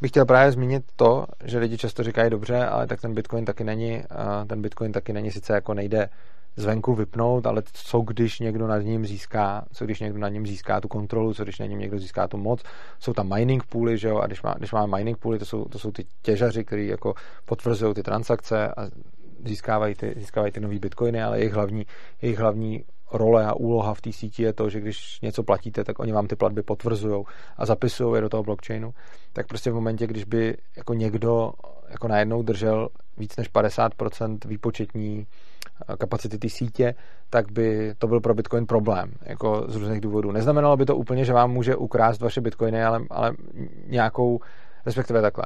[0.00, 3.64] bych chtěl právě zmínit to, že lidi často říkají dobře, ale tak ten Bitcoin taky
[3.64, 4.02] není,
[4.46, 6.08] ten Bitcoin taky není sice jako nejde
[6.56, 10.80] zvenku vypnout, ale co když někdo nad ním získá, co když někdo nad ním získá
[10.80, 12.62] tu kontrolu, co když nad ním někdo získá tu moc.
[12.98, 15.64] Jsou tam mining pooly, že jo, a když, má, když máme mining pooly, to jsou,
[15.64, 18.90] to jsou ty těžaři, kteří jako potvrzují ty transakce a
[19.44, 21.86] získávají ty, získávají ty nové bitcoiny, ale jejich hlavní,
[22.22, 25.98] jejich hlavní role a úloha v té síti je to, že když něco platíte, tak
[25.98, 27.24] oni vám ty platby potvrzují
[27.56, 28.94] a zapisují je do toho blockchainu.
[29.32, 31.52] Tak prostě v momentě, když by jako někdo
[31.88, 35.26] jako najednou držel víc než 50% výpočetní
[35.98, 36.94] kapacity té sítě,
[37.30, 40.32] tak by to byl pro Bitcoin problém, jako z různých důvodů.
[40.32, 43.32] Neznamenalo by to úplně, že vám může ukrást vaše Bitcoiny, ale, ale
[43.86, 44.38] nějakou,
[44.86, 45.44] respektive takhle.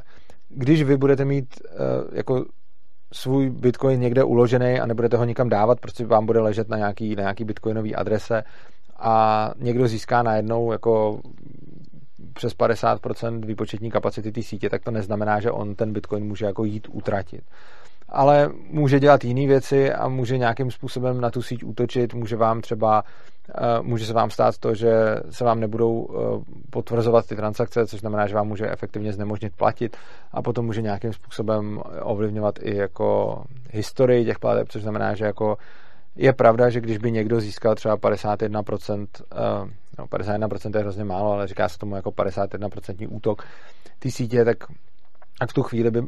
[0.48, 2.44] Když vy budete mít uh, jako
[3.12, 7.16] svůj bitcoin někde uložený a nebudete ho nikam dávat, protože vám bude ležet na nějaký,
[7.16, 8.42] na nějaký bitcoinový adrese
[8.98, 11.20] a někdo získá najednou jako
[12.34, 16.64] přes 50% výpočetní kapacity té sítě, tak to neznamená, že on ten bitcoin může jako
[16.64, 17.42] jít utratit.
[18.08, 22.60] Ale může dělat jiné věci a může nějakým způsobem na tu síť útočit, může vám
[22.60, 23.04] třeba
[23.54, 24.92] eh, může se vám stát to, že
[25.30, 29.96] se vám nebudou eh, potvrzovat ty transakce, což znamená, že vám může efektivně znemožnit platit
[30.32, 35.56] a potom může nějakým způsobem ovlivňovat i jako historii těch plateb, což znamená, že jako
[36.18, 41.32] je pravda, že když by někdo získal třeba 51%, uh, no 51% je hrozně málo,
[41.32, 43.42] ale říká se tomu jako 51% útok
[43.98, 44.56] ty sítě, tak
[45.40, 46.02] a v tu chvíli by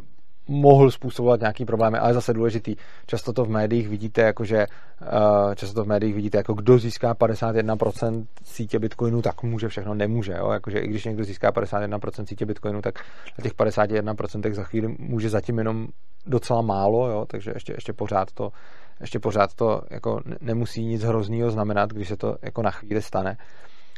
[0.49, 2.77] mohl způsobovat nějaký problémy, ale zase důležitý.
[3.07, 6.79] Často to v médiích vidíte, jako že uh, často to v médiích vidíte, jako kdo
[6.79, 10.33] získá 51% sítě Bitcoinu, tak může všechno, nemůže.
[10.39, 10.51] Jo?
[10.51, 12.99] Jakože i když někdo získá 51% sítě Bitcoinu, tak
[13.39, 15.89] na těch 51% za chvíli může zatím jenom
[16.27, 17.25] docela málo, jo?
[17.27, 18.53] takže ještě, ještě pořád to
[19.01, 23.37] ještě pořád to jako nemusí nic hroznýho znamenat, když se to jako na chvíli stane.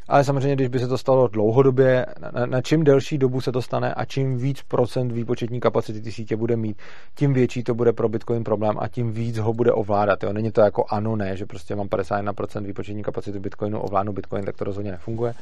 [0.07, 3.61] Ale samozřejmě, když by se to stalo dlouhodobě, na, na čím delší dobu se to
[3.61, 6.77] stane a čím víc procent výpočetní kapacity ty sítě bude mít,
[7.15, 10.23] tím větší to bude pro Bitcoin problém a tím víc ho bude ovládat.
[10.23, 10.33] Jo.
[10.33, 14.57] Není to jako ano, ne, že prostě mám 51% výpočetní kapacity Bitcoinu, ovládnu Bitcoin, tak
[14.57, 15.33] to rozhodně nefunguje.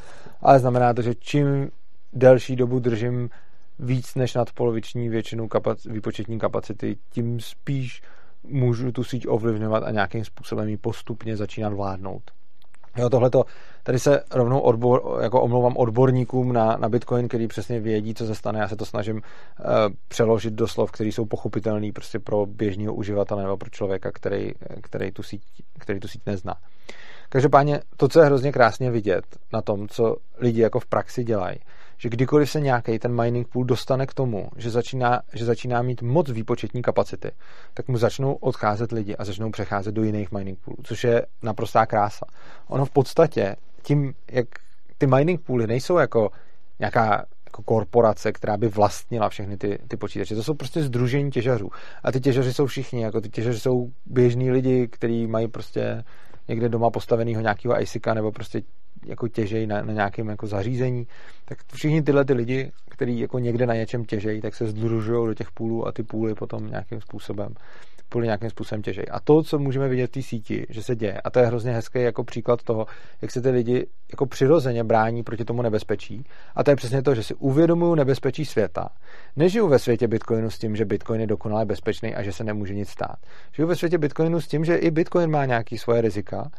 [0.42, 1.70] Ale znamená to, že čím
[2.14, 3.30] delší dobu držím
[3.80, 8.02] víc než nadpoloviční většinu kapac- výpočetní kapacity, tím spíš
[8.44, 12.32] můžu tu síť ovlivňovat a nějakým způsobem ji postupně začínat vládnout.
[12.98, 13.46] Jo, tohleto,
[13.84, 18.36] tady se rovnou odbor, jako omlouvám odborníkům na, na Bitcoin, který přesně vědí, co se
[18.36, 18.60] stane.
[18.60, 19.24] Já se to snažím uh,
[20.08, 25.12] přeložit do slov, které jsou pochopitelné prostě pro běžného uživatele nebo pro člověka, který, který,
[25.12, 25.42] tu síť,
[25.80, 26.54] který tu síť nezná.
[27.30, 31.60] Každopádně to, co je hrozně krásně vidět na tom, co lidi jako v praxi dělají,
[32.02, 36.02] že kdykoliv se nějaký ten mining pool dostane k tomu, že začíná, že začíná mít
[36.02, 37.32] moc výpočetní kapacity,
[37.74, 41.86] tak mu začnou odcházet lidi a začnou přecházet do jiných mining poolů, což je naprostá
[41.86, 42.26] krása.
[42.68, 44.48] Ono v podstatě tím, jak
[44.98, 46.30] ty mining pooly nejsou jako
[46.80, 50.36] nějaká jako korporace, která by vlastnila všechny ty, ty počítače.
[50.36, 51.70] To jsou prostě združení těžařů.
[52.04, 56.04] A ty těžaři jsou všichni, jako ty těžaři jsou běžní lidi, kteří mají prostě
[56.48, 58.62] někde doma postaveného nějakého ISICa nebo prostě
[59.06, 61.08] jako těžej na, na nějakém jako zařízení,
[61.46, 65.34] tak všichni tyhle ty lidi, kteří jako někde na něčem těžejí, tak se združují do
[65.34, 67.54] těch půlů a ty půly potom nějakým způsobem
[68.12, 69.06] půly nějakým způsobem těžej.
[69.12, 71.72] A to, co můžeme vidět v té síti, že se děje, a to je hrozně
[71.72, 72.86] hezký jako příklad toho,
[73.22, 76.24] jak se ty lidi jako přirozeně brání proti tomu nebezpečí.
[76.56, 78.90] A to je přesně to, že si uvědomují nebezpečí světa.
[79.36, 82.74] Nežiju ve světě Bitcoinu s tím, že Bitcoin je dokonale bezpečný a že se nemůže
[82.74, 83.16] nic stát.
[83.56, 86.52] Žiju ve světě Bitcoinu s tím, že i Bitcoin má nějaký svoje rizika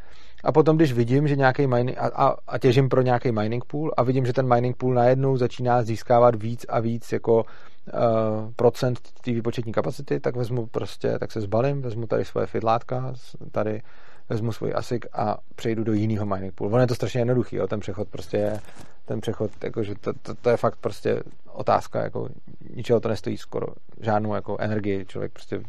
[0.42, 3.92] a potom, když vidím, že nějaký mining, a, a, a těžím pro nějaký mining pool
[3.96, 8.98] a vidím, že ten mining pool najednou začíná získávat víc a víc jako uh, procent
[9.24, 13.12] té výpočetní kapacity, tak vezmu prostě, tak se zbalím, vezmu tady svoje fidlátka,
[13.52, 13.82] tady
[14.28, 16.74] vezmu svůj ASIC a přejdu do jiného mining pool.
[16.74, 18.60] Ono je to strašně jednoduchý, jo, ten přechod prostě je,
[19.04, 21.22] ten přechod, jakože to, to, to, je fakt prostě
[21.52, 22.28] otázka, jako
[22.74, 23.66] ničeho to nestojí skoro,
[24.00, 25.60] žádnou jako energii, člověk prostě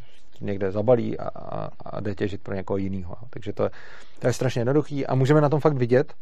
[0.44, 3.16] někde zabalí a, a, a jde těžit pro někoho jiného.
[3.30, 3.70] Takže to je,
[4.20, 6.14] to je strašně jednoduchý a můžeme na tom fakt vidět,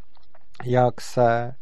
[0.65, 1.55] jak se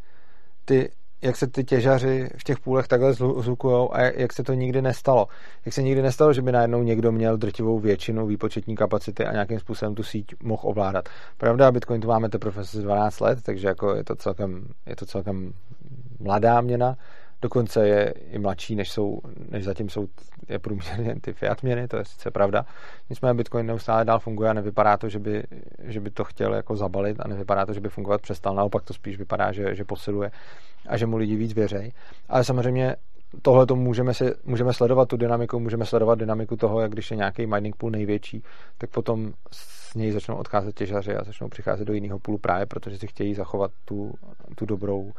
[0.64, 0.90] ty
[1.22, 5.26] jak se ty těžaři v těch půlech takhle zlukují a jak se to nikdy nestalo.
[5.64, 9.60] Jak se nikdy nestalo, že by najednou někdo měl drtivou většinu výpočetní kapacity a nějakým
[9.60, 11.08] způsobem tu síť mohl ovládat.
[11.38, 15.52] Pravda, Bitcoin tu máme teprve 12 let, takže jako je to celkem, je to celkem
[16.20, 16.96] mladá měna,
[17.42, 19.18] dokonce je i mladší, než, jsou,
[19.50, 20.06] než zatím jsou
[20.48, 22.66] je průměrně ty fiat měny, to je sice pravda.
[23.10, 25.42] Nicméně Bitcoin neustále dál funguje a nevypadá to, že by,
[25.82, 28.54] že by to chtěl jako zabalit a nevypadá to, že by fungovat přestal.
[28.54, 30.30] Naopak to spíš vypadá, že, že posiluje
[30.88, 31.92] a že mu lidi víc věří.
[32.28, 32.96] Ale samozřejmě
[33.42, 37.16] tohle to můžeme, si, můžeme sledovat tu dynamiku, můžeme sledovat dynamiku toho, jak když je
[37.16, 38.42] nějaký mining pool největší,
[38.78, 42.98] tak potom z něj začnou odcházet těžaři a začnou přicházet do jiného poolu právě, protože
[42.98, 44.14] si chtějí zachovat tu,
[44.54, 45.12] tu dobrou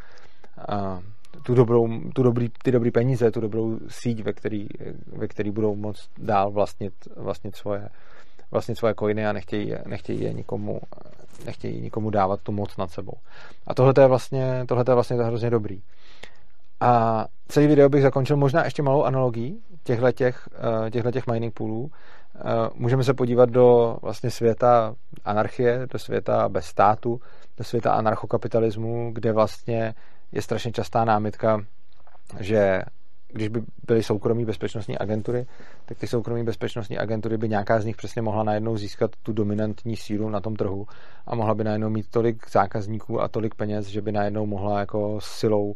[1.44, 4.68] tu dobrou, tu dobrý, ty dobrý peníze, tu dobrou síť, ve který,
[5.08, 7.90] ve který budou moct dál vlastnit, vlastnit svoje,
[8.52, 10.82] vlastnit svoje coiny a nechtějí, nechtějí je nikomu,
[11.46, 13.14] nechtějí nikomu dávat tu moc nad sebou.
[13.68, 15.82] A tohle je vlastně, tohle je vlastně hrozně dobrý.
[16.80, 20.50] A celý video bych zakončil možná ještě malou analogií těchto těch,
[20.86, 21.92] eh, těch mining poolů.
[22.36, 22.40] Eh,
[22.76, 27.22] můžeme se podívat do vlastně světa anarchie, do světa bez státu,
[27.58, 29.94] do světa anarchokapitalismu, kde vlastně
[30.32, 31.66] je strašně častá námitka,
[32.40, 32.82] že
[33.34, 35.46] když by byly soukromí bezpečnostní agentury,
[35.86, 39.98] tak ty soukromí bezpečnostní agentury by nějaká z nich přesně mohla najednou získat tu dominantní
[39.98, 40.88] sílu na tom trhu
[41.26, 45.20] a mohla by najednou mít tolik zákazníků a tolik peněz, že by najednou mohla jako
[45.22, 45.74] silou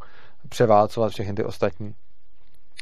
[0.50, 1.94] převálcovat všechny ty ostatní.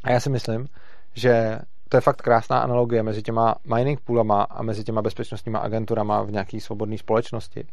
[0.03, 0.67] A já si myslím,
[1.13, 1.59] že
[1.89, 6.32] to je fakt krásná analogie mezi těma mining poolama a mezi těma bezpečnostníma agenturama v
[6.32, 7.67] nějaké svobodné společnosti,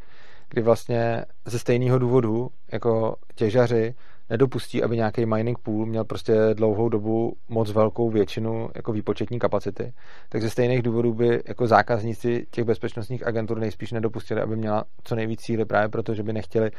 [0.50, 3.94] kdy vlastně ze stejného důvodu jako těžaři
[4.30, 9.92] nedopustí, aby nějaký mining pool měl prostě dlouhou dobu moc velkou většinu jako výpočetní kapacity,
[10.28, 15.14] tak ze stejných důvodů by jako zákazníci těch bezpečnostních agentur nejspíš nedopustili, aby měla co
[15.14, 16.70] nejvíc síly právě proto, že by nechtěli,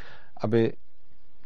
[0.42, 0.74] aby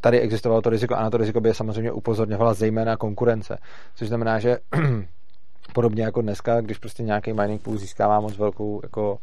[0.01, 3.57] tady existovalo to riziko a na to riziko by je samozřejmě upozorňovala zejména konkurence.
[3.95, 4.57] Což znamená, že
[5.73, 9.17] podobně jako dneska, když prostě nějaký mining pool získává moc velkou jako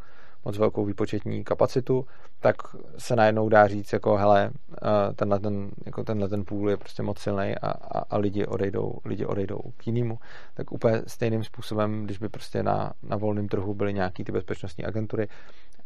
[0.44, 2.06] moc velkou výpočetní kapacitu,
[2.40, 2.56] tak
[2.98, 4.50] se najednou dá říct, jako hele,
[4.82, 8.46] eh, tenhle ten, jako tenhle ten půl je prostě moc silný a, a, a, lidi,
[8.46, 10.18] odejdou, lidi odejdou k jinému.
[10.54, 14.84] Tak úplně stejným způsobem, když by prostě na, na volném trhu byly nějaký ty bezpečnostní
[14.84, 15.28] agentury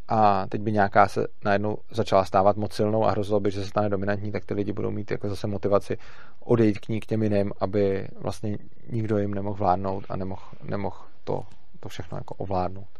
[0.09, 3.69] a teď by nějaká se najednou začala stávat moc silnou a hrozilo by, že se
[3.69, 5.99] stane dominantní, tak ty lidi budou mít jako zase motivaci
[6.41, 8.59] odejít k ní k těm jiným, aby vlastně
[8.91, 11.45] nikdo jim nemohl vládnout a nemohl, nemohl to,
[11.81, 12.96] to všechno jako ovládnout.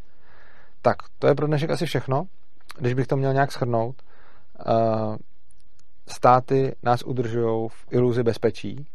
[0.81, 2.27] Tak, to je pro dnešek asi všechno.
[2.79, 4.01] Když bych to měl nějak shrnout,
[4.67, 5.15] uh,
[6.07, 8.87] státy nás udržují v iluzi bezpečí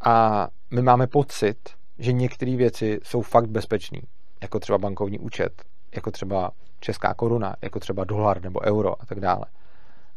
[0.00, 1.56] a my máme pocit,
[1.98, 3.98] že některé věci jsou fakt bezpečné,
[4.42, 5.62] jako třeba bankovní účet,
[5.94, 6.50] jako třeba
[6.80, 9.44] česká koruna, jako třeba dolar nebo euro a tak dále.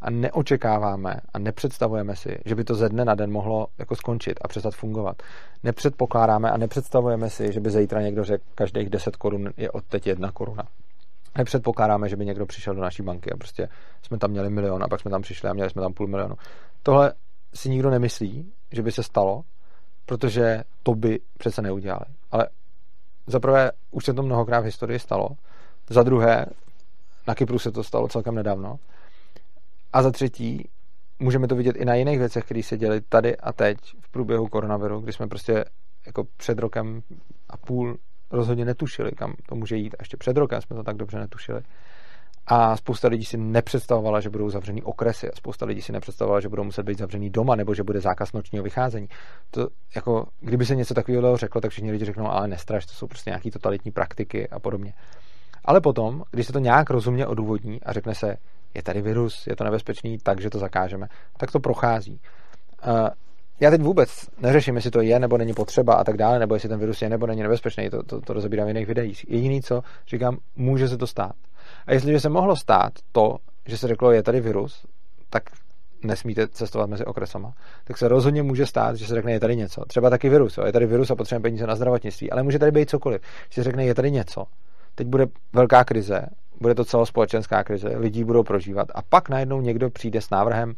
[0.00, 4.38] A neočekáváme a nepředstavujeme si, že by to ze dne na den mohlo jako skončit
[4.42, 5.22] a přestat fungovat.
[5.62, 10.06] Nepředpokládáme a nepředstavujeme si, že by zítra někdo řekl, každých 10 korun je od teď
[10.06, 10.64] jedna koruna.
[11.38, 13.68] Nepředpokládáme, že by někdo přišel do naší banky a prostě
[14.02, 16.34] jsme tam měli milion a pak jsme tam přišli a měli jsme tam půl milionu.
[16.82, 17.12] Tohle
[17.54, 19.42] si nikdo nemyslí, že by se stalo,
[20.06, 22.04] protože to by přece neudělali.
[22.30, 22.48] Ale
[23.26, 25.28] za prvé, už se to mnohokrát v historii stalo.
[25.90, 26.46] Za druhé,
[27.26, 28.76] na Kypru se to stalo celkem nedávno.
[29.92, 30.68] A za třetí,
[31.18, 34.48] můžeme to vidět i na jiných věcech, které se děly tady a teď v průběhu
[34.48, 35.64] koronaviru, kdy jsme prostě
[36.06, 37.02] jako před rokem
[37.48, 37.96] a půl
[38.34, 39.94] rozhodně netušili, kam to může jít.
[39.94, 41.60] A ještě před rokem jsme to tak dobře netušili.
[42.46, 46.48] A spousta lidí si nepředstavovala, že budou zavřený okresy a spousta lidí si nepředstavovala, že
[46.48, 49.08] budou muset být zavřený doma nebo že bude zákaz nočního vycházení.
[49.50, 53.06] To jako, kdyby se něco takového řeklo, tak všichni lidi řeknou, ale nestraž, to jsou
[53.06, 54.92] prostě nějaké totalitní praktiky a podobně.
[55.64, 58.36] Ale potom, když se to nějak rozumně odůvodní a řekne se,
[58.74, 62.20] je tady virus, je to nebezpečný, takže to zakážeme, tak to prochází.
[63.60, 66.68] Já teď vůbec neřeším, jestli to je nebo není potřeba a tak dále, nebo jestli
[66.68, 69.30] ten virus je nebo není nebezpečný, to, to, to rozebírám v jiných videích.
[69.30, 71.32] Jediný, co říkám, může se to stát.
[71.86, 73.36] A jestliže se mohlo stát to,
[73.66, 74.86] že se řeklo, je tady virus,
[75.30, 75.42] tak
[76.04, 77.52] nesmíte cestovat mezi okresama,
[77.84, 79.84] tak se rozhodně může stát, že se řekne, je tady něco.
[79.84, 82.90] Třeba taky virus, je tady virus a potřebujeme peníze na zdravotnictví, ale může tady být
[82.90, 83.20] cokoliv.
[83.50, 84.44] Že se řekne, je tady něco,
[84.94, 86.26] teď bude velká krize,
[86.60, 90.74] bude to celospolečenská krize, lidi budou prožívat a pak najednou někdo přijde s návrhem,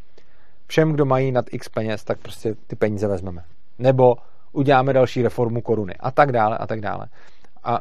[0.66, 3.44] všem, kdo mají nad x peněz, tak prostě ty peníze vezmeme.
[3.78, 4.16] Nebo
[4.52, 7.06] uděláme další reformu koruny a tak dále a tak dále.
[7.64, 7.80] A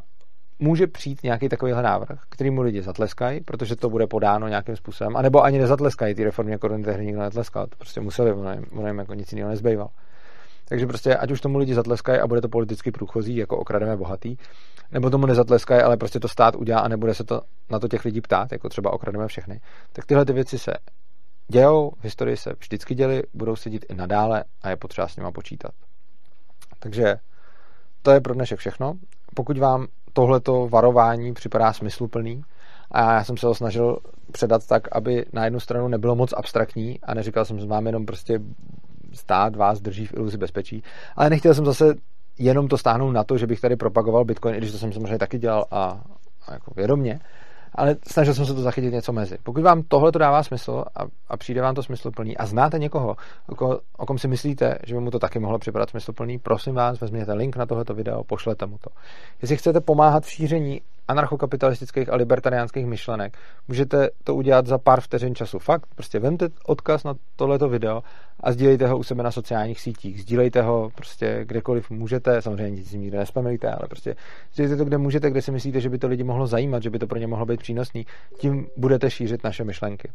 [0.60, 5.18] může přijít nějaký takovýhle návrh, který mu lidi zatleskají, protože to bude podáno nějakým způsobem,
[5.18, 8.34] anebo ani nezatleskají ty reformě koruny, tehdy nikdo netleskal, to prostě museli,
[8.72, 9.90] ono jim jako nic jiného nezbýval.
[10.68, 14.38] Takže prostě ať už tomu lidi zatleskají a bude to politicky průchozí, jako okrademe bohatý,
[14.92, 18.06] nebo tomu nezatleskají, ale prostě to stát udělá a nebude se to na to těch
[18.06, 19.60] lidí ptát, jako třeba okrademe všechny.
[19.94, 20.72] Tak tyhle ty věci se
[21.48, 25.18] dějou, v historii se vždycky děli, budou se dít i nadále a je potřeba s
[25.18, 25.72] nima počítat.
[26.80, 27.16] Takže
[28.02, 28.94] to je pro dnešek všechno.
[29.36, 32.44] Pokud vám tohleto varování připadá smysluplný,
[32.92, 33.98] a já jsem se ho snažil
[34.32, 38.06] předat tak, aby na jednu stranu nebylo moc abstraktní a neříkal jsem, že vám jenom
[38.06, 38.40] prostě
[39.14, 40.84] stát vás drží v iluzi bezpečí,
[41.16, 41.96] ale nechtěl jsem zase
[42.40, 45.18] jenom to stáhnout na to, že bych tady propagoval Bitcoin, i když to jsem samozřejmě
[45.18, 46.04] taky dělal a,
[46.48, 47.20] a jako vědomě,
[47.76, 49.38] ale snažil jsem se to zachytit něco mezi.
[49.44, 53.16] Pokud vám tohle to dává smysl a, a přijde vám to smysluplný a znáte někoho,
[53.62, 57.02] o, o kom si myslíte, že by mu to taky mohlo připadat smysluplný, prosím vás,
[57.02, 58.90] vezměte link na tohleto video, pošlete mu to.
[59.42, 63.38] Jestli chcete pomáhat v šíření anarchokapitalistických a libertariánských myšlenek.
[63.68, 65.60] Můžete to udělat za pár vteřin času.
[65.60, 68.02] Fakt, prostě vemte odkaz na tohleto video
[68.46, 70.22] a sdílejte ho u sebe na sociálních sítích.
[70.22, 74.16] Sdílejte ho prostě kdekoliv můžete, samozřejmě nic nikde nespamujte, ale prostě
[74.54, 77.00] sdílejte to, kde můžete, kde si myslíte, že by to lidi mohlo zajímat, že by
[77.00, 78.06] to pro ně mohlo být přínosný.
[78.38, 80.12] Tím budete šířit naše myšlenky.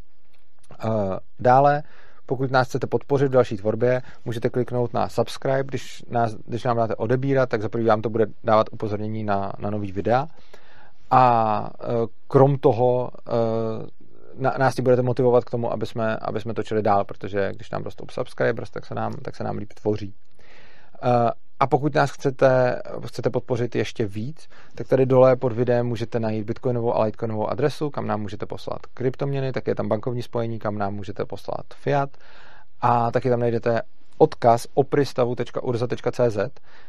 [1.41, 1.83] Dále
[2.27, 6.77] pokud nás chcete podpořit v další tvorbě, můžete kliknout na subscribe, když, nás, když nám
[6.77, 10.27] dáte odebírat, tak za vám to bude dávat upozornění na, na nový videa
[11.11, 11.85] a e,
[12.29, 13.33] krom toho e,
[14.35, 17.83] nás tím budete motivovat k tomu, aby jsme, aby jsme točili dál, protože když nám
[17.83, 20.15] rostou subscribers, tak se nám, tak se nám líp tvoří.
[21.03, 26.21] E, a pokud nás chcete, chcete podpořit ještě víc, tak tady dole pod videem můžete
[26.21, 30.59] najít bitcoinovou a litecoinovou adresu, kam nám můžete poslat kryptoměny, tak je tam bankovní spojení,
[30.59, 32.11] kam nám můžete poslat fiat
[32.81, 33.83] a taky tam najdete
[34.19, 36.39] odkaz opristavu.urza.cz,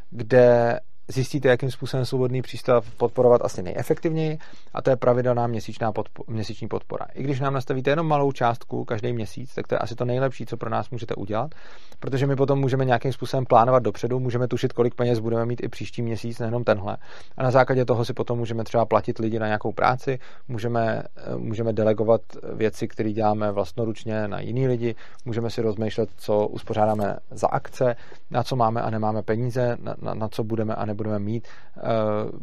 [0.09, 0.79] kde
[1.11, 4.37] zjistíte, jakým způsobem svobodný přístav podporovat asi nejefektivněji
[4.73, 7.05] a to je pravidelná měsíčná podpo- měsíční podpora.
[7.13, 10.45] I když nám nastavíte jenom malou částku každý měsíc, tak to je asi to nejlepší,
[10.45, 11.55] co pro nás můžete udělat,
[11.99, 15.67] protože my potom můžeme nějakým způsobem plánovat dopředu, můžeme tušit, kolik peněz budeme mít i
[15.67, 16.97] příští měsíc, nejenom tenhle.
[17.37, 21.37] A na základě toho si potom můžeme třeba platit lidi na nějakou práci, můžeme, eh,
[21.37, 22.21] můžeme delegovat
[22.53, 24.95] věci, které děláme vlastnoručně na jiný lidi,
[25.25, 27.95] můžeme si rozmýšlet, co uspořádáme za akce,
[28.31, 31.47] na co máme a nemáme peníze, na, na, na co budeme a nebudeme mít,
[31.77, 31.81] eh,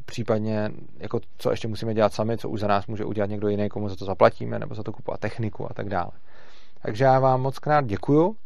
[0.05, 3.69] případně jako co ještě musíme dělat sami, co už za nás může udělat někdo jiný,
[3.69, 6.11] komu za to zaplatíme, nebo za to kupovat techniku a tak dále.
[6.83, 8.37] Takže já vám moc krát děkuju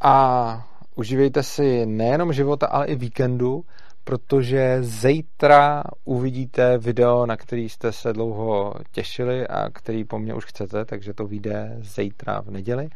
[0.00, 3.64] a užívejte si nejenom života, ale i víkendu,
[4.04, 10.44] protože zítra uvidíte video, na který jste se dlouho těšili a který po mně už
[10.44, 12.88] chcete, takže to vyjde zítra v neděli.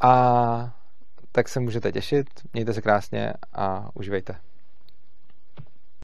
[0.00, 0.74] A
[1.32, 4.34] tak se můžete těšit, mějte se krásně a užívejte.